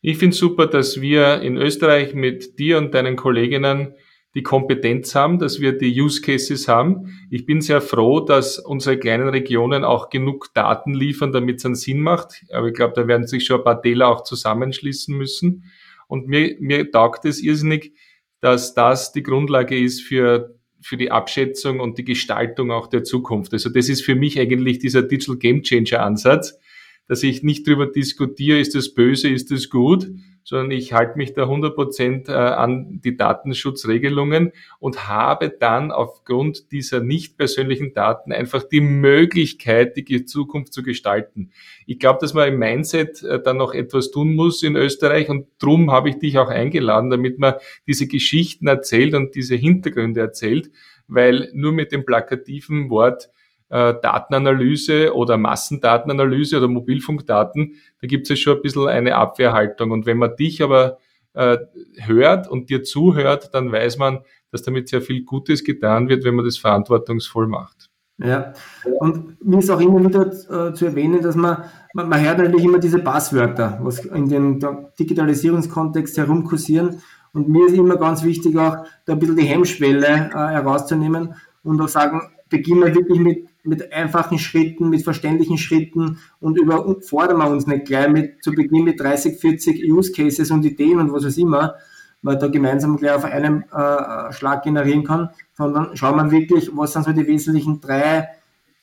Ich 0.00 0.18
finde 0.18 0.34
super, 0.34 0.66
dass 0.66 1.00
wir 1.00 1.42
in 1.42 1.56
Österreich 1.56 2.12
mit 2.12 2.58
dir 2.58 2.76
und 2.78 2.92
deinen 2.92 3.14
Kolleginnen 3.14 3.94
die 4.34 4.42
Kompetenz 4.42 5.14
haben, 5.14 5.38
dass 5.38 5.60
wir 5.60 5.78
die 5.78 6.00
Use 6.00 6.22
Cases 6.22 6.66
haben. 6.66 7.20
Ich 7.30 7.46
bin 7.46 7.60
sehr 7.60 7.80
froh, 7.80 8.18
dass 8.18 8.58
unsere 8.58 8.98
kleinen 8.98 9.28
Regionen 9.28 9.84
auch 9.84 10.10
genug 10.10 10.52
Daten 10.54 10.92
liefern, 10.92 11.30
damit 11.30 11.58
es 11.58 11.66
einen 11.66 11.76
Sinn 11.76 12.00
macht. 12.00 12.44
Aber 12.52 12.66
ich 12.66 12.74
glaube, 12.74 12.94
da 12.96 13.06
werden 13.06 13.28
sich 13.28 13.44
schon 13.44 13.60
ein 13.60 13.64
paar 13.64 13.80
Täler 13.80 14.08
auch 14.08 14.24
zusammenschließen 14.24 15.16
müssen. 15.16 15.70
Und 16.10 16.26
mir, 16.26 16.56
mir 16.58 16.90
taugt 16.90 17.24
es 17.24 17.40
irrsinnig, 17.40 17.94
dass 18.40 18.74
das 18.74 19.12
die 19.12 19.22
Grundlage 19.22 19.78
ist 19.78 20.02
für, 20.02 20.58
für 20.82 20.96
die 20.96 21.12
Abschätzung 21.12 21.78
und 21.78 21.98
die 21.98 22.04
Gestaltung 22.04 22.72
auch 22.72 22.88
der 22.88 23.04
Zukunft. 23.04 23.52
Also 23.52 23.70
das 23.70 23.88
ist 23.88 24.02
für 24.02 24.16
mich 24.16 24.40
eigentlich 24.40 24.80
dieser 24.80 25.02
Digital 25.02 25.36
Game 25.36 25.62
Changer 25.62 26.02
Ansatz, 26.02 26.58
dass 27.06 27.22
ich 27.22 27.44
nicht 27.44 27.66
darüber 27.66 27.86
diskutiere, 27.86 28.58
ist 28.58 28.74
das 28.74 28.92
böse, 28.92 29.28
ist 29.28 29.52
das 29.52 29.70
gut, 29.70 30.10
sondern 30.44 30.70
ich 30.70 30.92
halte 30.92 31.16
mich 31.18 31.34
da 31.34 31.42
100 31.42 31.74
Prozent 31.74 32.28
äh, 32.28 32.32
an 32.32 33.00
die 33.02 33.16
Datenschutzregelungen 33.16 34.52
und 34.78 35.08
habe 35.08 35.50
dann 35.50 35.92
aufgrund 35.92 36.72
dieser 36.72 37.00
nicht 37.00 37.36
persönlichen 37.36 37.92
Daten 37.92 38.32
einfach 38.32 38.64
die 38.64 38.80
Möglichkeit, 38.80 39.96
die 39.96 40.24
Zukunft 40.24 40.72
zu 40.72 40.82
gestalten. 40.82 41.50
Ich 41.86 41.98
glaube, 41.98 42.18
dass 42.20 42.34
man 42.34 42.48
im 42.48 42.58
Mindset 42.58 43.22
äh, 43.22 43.42
dann 43.42 43.58
noch 43.58 43.74
etwas 43.74 44.10
tun 44.10 44.34
muss 44.34 44.62
in 44.62 44.76
Österreich 44.76 45.28
und 45.28 45.46
drum 45.58 45.90
habe 45.90 46.10
ich 46.10 46.18
dich 46.18 46.38
auch 46.38 46.48
eingeladen, 46.48 47.10
damit 47.10 47.38
man 47.38 47.54
diese 47.86 48.06
Geschichten 48.06 48.66
erzählt 48.66 49.14
und 49.14 49.34
diese 49.34 49.56
Hintergründe 49.56 50.20
erzählt, 50.20 50.70
weil 51.08 51.50
nur 51.52 51.72
mit 51.72 51.92
dem 51.92 52.04
plakativen 52.04 52.90
Wort 52.90 53.30
äh, 53.70 53.94
Datenanalyse 54.02 55.14
oder 55.14 55.36
Massendatenanalyse 55.36 56.58
oder 56.58 56.68
Mobilfunkdaten, 56.68 57.74
da 58.00 58.06
gibt 58.06 58.24
es 58.24 58.30
ja 58.30 58.36
schon 58.36 58.56
ein 58.56 58.62
bisschen 58.62 58.88
eine 58.88 59.16
Abwehrhaltung. 59.16 59.90
Und 59.90 60.06
wenn 60.06 60.18
man 60.18 60.36
dich 60.36 60.62
aber 60.62 60.98
äh, 61.34 61.58
hört 61.98 62.48
und 62.48 62.70
dir 62.70 62.82
zuhört, 62.82 63.54
dann 63.54 63.72
weiß 63.72 63.98
man, 63.98 64.20
dass 64.50 64.62
damit 64.62 64.88
sehr 64.88 65.00
viel 65.00 65.24
Gutes 65.24 65.64
getan 65.64 66.08
wird, 66.08 66.24
wenn 66.24 66.34
man 66.34 66.44
das 66.44 66.58
verantwortungsvoll 66.58 67.46
macht. 67.46 67.90
Ja, 68.22 68.52
und 68.98 69.42
mir 69.42 69.60
ist 69.60 69.70
auch 69.70 69.80
immer 69.80 70.04
wieder 70.04 70.26
äh, 70.26 70.74
zu 70.74 70.84
erwähnen, 70.84 71.22
dass 71.22 71.36
man, 71.36 71.64
man, 71.94 72.08
man 72.08 72.22
hört 72.22 72.36
natürlich 72.36 72.66
immer 72.66 72.78
diese 72.78 72.98
Passwörter, 72.98 73.78
was 73.80 74.04
in 74.04 74.28
dem 74.28 74.60
Digitalisierungskontext 74.98 76.18
herumkursieren. 76.18 77.00
Und 77.32 77.48
mir 77.48 77.66
ist 77.66 77.74
immer 77.74 77.96
ganz 77.96 78.22
wichtig, 78.22 78.58
auch 78.58 78.84
da 79.06 79.14
ein 79.14 79.18
bisschen 79.18 79.36
die 79.36 79.46
Hemmschwelle 79.46 80.06
äh, 80.06 80.34
herauszunehmen 80.34 81.34
und 81.62 81.80
auch 81.80 81.88
sagen, 81.88 82.20
beginnen 82.50 82.80
wir 82.80 82.94
wirklich 82.94 83.20
mit 83.20 83.48
mit 83.62 83.92
einfachen 83.92 84.38
Schritten, 84.38 84.88
mit 84.88 85.02
verständlichen 85.02 85.58
Schritten 85.58 86.18
und 86.40 86.58
überfordern 86.58 87.38
wir 87.38 87.50
uns 87.50 87.66
nicht 87.66 87.86
gleich 87.86 88.08
mit, 88.08 88.42
zu 88.42 88.52
Beginn 88.52 88.84
mit 88.84 89.00
30, 89.00 89.38
40 89.38 89.90
Use 89.90 90.12
Cases 90.12 90.50
und 90.50 90.64
Ideen 90.64 90.98
und 90.98 91.12
was 91.12 91.24
auch 91.24 91.38
immer, 91.38 91.74
man 92.22 92.38
da 92.38 92.48
gemeinsam 92.48 92.96
gleich 92.96 93.12
auf 93.12 93.24
einem 93.24 93.64
äh, 93.72 94.32
Schlag 94.32 94.62
generieren 94.62 95.04
kann, 95.04 95.30
sondern 95.54 95.96
schauen 95.96 96.16
wir 96.16 96.30
wirklich, 96.30 96.70
was 96.74 96.92
sind 96.92 97.04
so 97.04 97.12
die 97.12 97.26
wesentlichen 97.26 97.80
drei, 97.80 98.28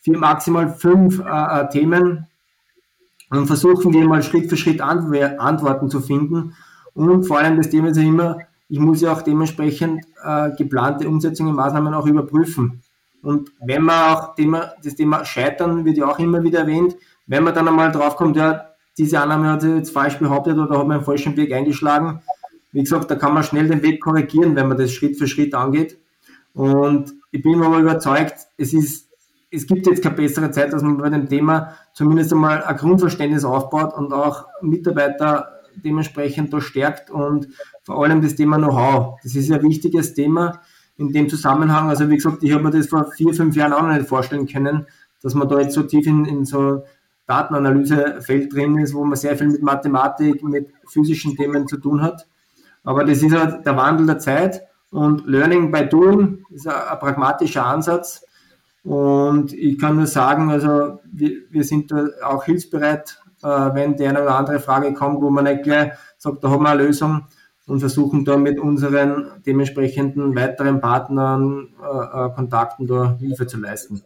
vier, 0.02 0.18
maximal 0.18 0.70
fünf 0.70 1.20
äh, 1.20 1.24
äh 1.62 1.70
Themen 1.70 2.28
und 3.30 3.48
versuchen 3.48 3.94
wir 3.94 4.08
mal 4.08 4.24
Schritt 4.24 4.50
für 4.50 4.58
Schritt 4.58 4.82
Antworten 4.82 5.90
zu 5.90 6.02
finden 6.02 6.54
und 6.98 7.26
vor 7.26 7.38
allem 7.38 7.58
das 7.58 7.70
Thema 7.70 7.90
ist 7.90 7.98
ja 7.98 8.04
immer, 8.04 8.40
ich 8.70 8.80
muss 8.80 9.02
ja 9.02 9.14
auch 9.14 9.22
dementsprechend 9.22 10.04
äh, 10.24 10.50
geplante 10.58 11.08
Umsetzungen, 11.08 11.56
Maßnahmen 11.56 11.94
auch 11.94 12.08
überprüfen. 12.08 12.82
Und 13.22 13.52
wenn 13.60 13.84
man 13.84 14.16
auch 14.16 14.36
Thema, 14.36 14.74
das 14.84 14.96
Thema 14.96 15.26
Scheitern 15.26 15.86
wird 15.86 15.98
ja 15.98 16.08
auch 16.08 16.20
immer 16.20 16.44
wieder 16.44 16.60
erwähnt, 16.60 16.96
wenn 17.26 17.44
man 17.44 17.54
dann 17.54 17.68
einmal 17.68 17.92
draufkommt, 17.92 18.38
ja, 18.38 18.70
diese 18.98 19.20
Annahme 19.20 19.50
hat 19.50 19.62
sich 19.62 19.76
jetzt 19.76 19.92
falsch 19.92 20.18
behauptet 20.18 20.58
oder 20.58 20.80
hat 20.80 20.88
man 20.88 20.98
einen 20.98 21.06
falschen 21.06 21.36
Weg 21.38 21.54
eingeschlagen, 21.54 22.22
wie 22.72 22.84
gesagt, 22.84 23.10
da 23.10 23.16
kann 23.16 23.34
man 23.34 23.44
schnell 23.44 23.68
den 23.68 23.82
Weg 23.82 24.02
korrigieren, 24.02 24.56
wenn 24.56 24.68
man 24.68 24.78
das 24.78 24.92
Schritt 24.92 25.18
für 25.18 25.28
Schritt 25.28 25.56
angeht. 25.56 26.00
Und 26.54 27.14
ich 27.32 27.42
bin 27.42 27.62
aber 27.62 27.80
überzeugt, 27.80 28.36
es 28.58 28.74
ist, 28.74 29.10
es 29.50 29.66
gibt 29.66 29.88
jetzt 29.88 30.04
keine 30.04 30.16
bessere 30.16 30.52
Zeit, 30.52 30.74
dass 30.74 30.82
man 30.82 30.98
bei 30.98 31.10
dem 31.10 31.28
Thema 31.28 31.74
zumindest 31.94 32.34
einmal 32.34 32.64
ein 32.64 32.76
Grundverständnis 32.76 33.46
aufbaut 33.46 33.94
und 33.94 34.14
auch 34.14 34.48
Mitarbeiter 34.62 35.62
dementsprechend 35.76 36.54
da 36.54 36.60
stärkt 36.60 37.10
und 37.10 37.48
vor 37.84 38.04
allem 38.04 38.22
das 38.22 38.36
Thema 38.36 38.58
Know-how. 38.58 39.20
Das 39.24 39.36
ist 39.36 39.52
ein 39.52 39.62
wichtiges 39.62 40.14
Thema 40.14 40.62
in 40.98 41.12
dem 41.12 41.30
Zusammenhang. 41.30 41.90
Also 41.90 42.10
wie 42.10 42.16
gesagt, 42.16 42.44
ich 42.44 42.52
habe 42.54 42.64
mir 42.64 42.72
das 42.72 42.88
vor 42.88 43.12
vier, 43.12 43.34
fünf 43.34 43.56
Jahren 43.56 43.74
auch 43.74 43.84
noch 43.84 43.94
nicht 43.94 44.08
vorstellen 44.08 44.48
können, 44.48 44.88
dass 45.22 45.34
man 45.34 45.48
da 45.48 45.60
jetzt 45.60 45.74
so 45.74 45.84
tief 45.84 46.06
in, 46.08 46.26
in 46.26 46.46
so 46.46 46.84
Datenanalysefeld 47.28 48.54
drin 48.54 48.78
ist, 48.80 48.94
wo 48.94 49.04
man 49.04 49.18
sehr 49.18 49.38
viel 49.38 49.48
mit 49.48 49.62
Mathematik, 49.62 50.44
mit 50.44 50.70
physischen 50.88 51.36
Themen 51.36 51.68
zu 51.68 51.78
tun 51.78 52.02
hat. 52.02 52.28
Aber 52.84 53.04
das 53.04 53.22
ist 53.22 53.36
halt 53.36 53.66
der 53.66 53.76
Wandel 53.76 54.06
der 54.06 54.20
Zeit 54.20 54.62
und 54.92 55.28
Learning 55.28 55.72
by 55.72 55.88
Doing 55.88 56.46
ist 56.52 56.68
ein, 56.68 56.74
ein 56.74 57.00
pragmatischer 57.00 57.66
Ansatz. 57.66 58.24
Und 58.84 59.52
ich 59.52 59.78
kann 59.78 59.98
nur 59.98 60.08
sagen, 60.08 60.50
also 60.50 61.00
wir, 61.12 61.42
wir 61.50 61.64
sind 61.66 61.92
da 61.92 62.08
auch 62.24 62.46
hilfsbereit, 62.46 63.20
äh, 63.44 63.48
wenn 63.48 63.98
die 63.98 64.08
eine 64.08 64.22
oder 64.22 64.36
andere 64.36 64.60
Frage 64.60 64.94
kommt, 64.94 65.22
wo 65.22 65.30
man 65.30 65.44
nicht 65.44 65.64
gleich 65.64 65.92
sagt, 66.18 66.44
da 66.44 66.50
haben 66.50 66.64
wir 66.64 66.70
eine 66.70 66.84
Lösung 66.84 67.26
und 67.68 67.82
versuchen 67.82 68.26
da 68.26 68.38
mit 68.38 68.60
unseren 68.60 69.44
dementsprechenden 69.46 70.36
weiteren 70.36 70.82
Partnern, 70.82 71.76
äh, 71.80 72.26
äh 72.26 72.30
Kontakten 72.34 72.88
da 72.88 73.18
Hilfe 73.20 73.46
zu 73.46 73.60
leisten. 73.60 74.02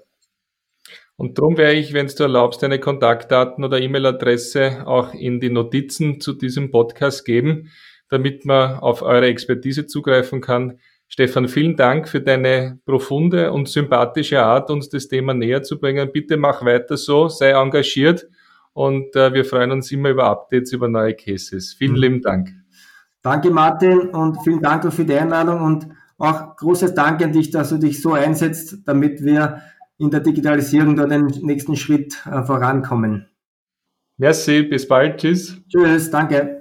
Und 1.15 1.37
darum 1.37 1.55
werde 1.57 1.77
ich, 1.77 1.93
wenn 1.93 2.07
du 2.07 2.23
erlaubst, 2.23 2.63
deine 2.63 2.79
Kontaktdaten 2.79 3.63
oder 3.63 3.79
E-Mail-Adresse 3.79 4.87
auch 4.87 5.13
in 5.13 5.39
die 5.39 5.51
Notizen 5.51 6.19
zu 6.19 6.33
diesem 6.33 6.71
Podcast 6.71 7.25
geben, 7.25 7.69
damit 8.09 8.45
man 8.45 8.79
auf 8.79 9.03
eure 9.03 9.27
Expertise 9.27 9.85
zugreifen 9.85 10.41
kann. 10.41 10.79
Stefan, 11.07 11.47
vielen 11.47 11.75
Dank 11.75 12.09
für 12.09 12.21
deine 12.21 12.79
profunde 12.85 13.51
und 13.51 13.69
sympathische 13.69 14.41
Art, 14.41 14.71
uns 14.71 14.89
das 14.89 15.09
Thema 15.09 15.35
näher 15.35 15.61
zu 15.61 15.79
bringen. 15.79 16.11
Bitte 16.11 16.37
mach 16.37 16.65
weiter 16.65 16.97
so, 16.97 17.27
sei 17.27 17.51
engagiert 17.51 18.27
und 18.73 19.15
äh, 19.15 19.31
wir 19.33 19.45
freuen 19.45 19.71
uns 19.71 19.91
immer 19.91 20.09
über 20.09 20.23
Updates, 20.23 20.73
über 20.73 20.87
neue 20.87 21.13
Cases. 21.13 21.73
Vielen 21.73 21.91
mhm. 21.91 21.97
lieben 21.97 22.21
Dank. 22.21 22.60
Danke, 23.23 23.51
Martin, 23.51 24.09
und 24.09 24.43
vielen 24.43 24.61
Dank 24.61 24.91
für 24.91 25.05
die 25.05 25.13
Einladung 25.13 25.61
und 25.61 25.87
auch 26.17 26.55
großes 26.55 26.93
Dank 26.93 27.23
an 27.23 27.31
dich, 27.31 27.51
dass 27.51 27.69
du 27.69 27.77
dich 27.77 28.01
so 28.01 28.13
einsetzt, 28.13 28.79
damit 28.85 29.23
wir 29.23 29.61
in 29.97 30.09
der 30.09 30.19
Digitalisierung 30.19 30.95
da 30.95 31.05
den 31.05 31.27
nächsten 31.41 31.75
Schritt 31.75 32.25
äh, 32.25 32.43
vorankommen. 32.43 33.27
Merci, 34.17 34.63
bis 34.63 34.87
bald. 34.87 35.17
Tschüss. 35.17 35.61
Tschüss, 35.67 36.09
danke. 36.09 36.60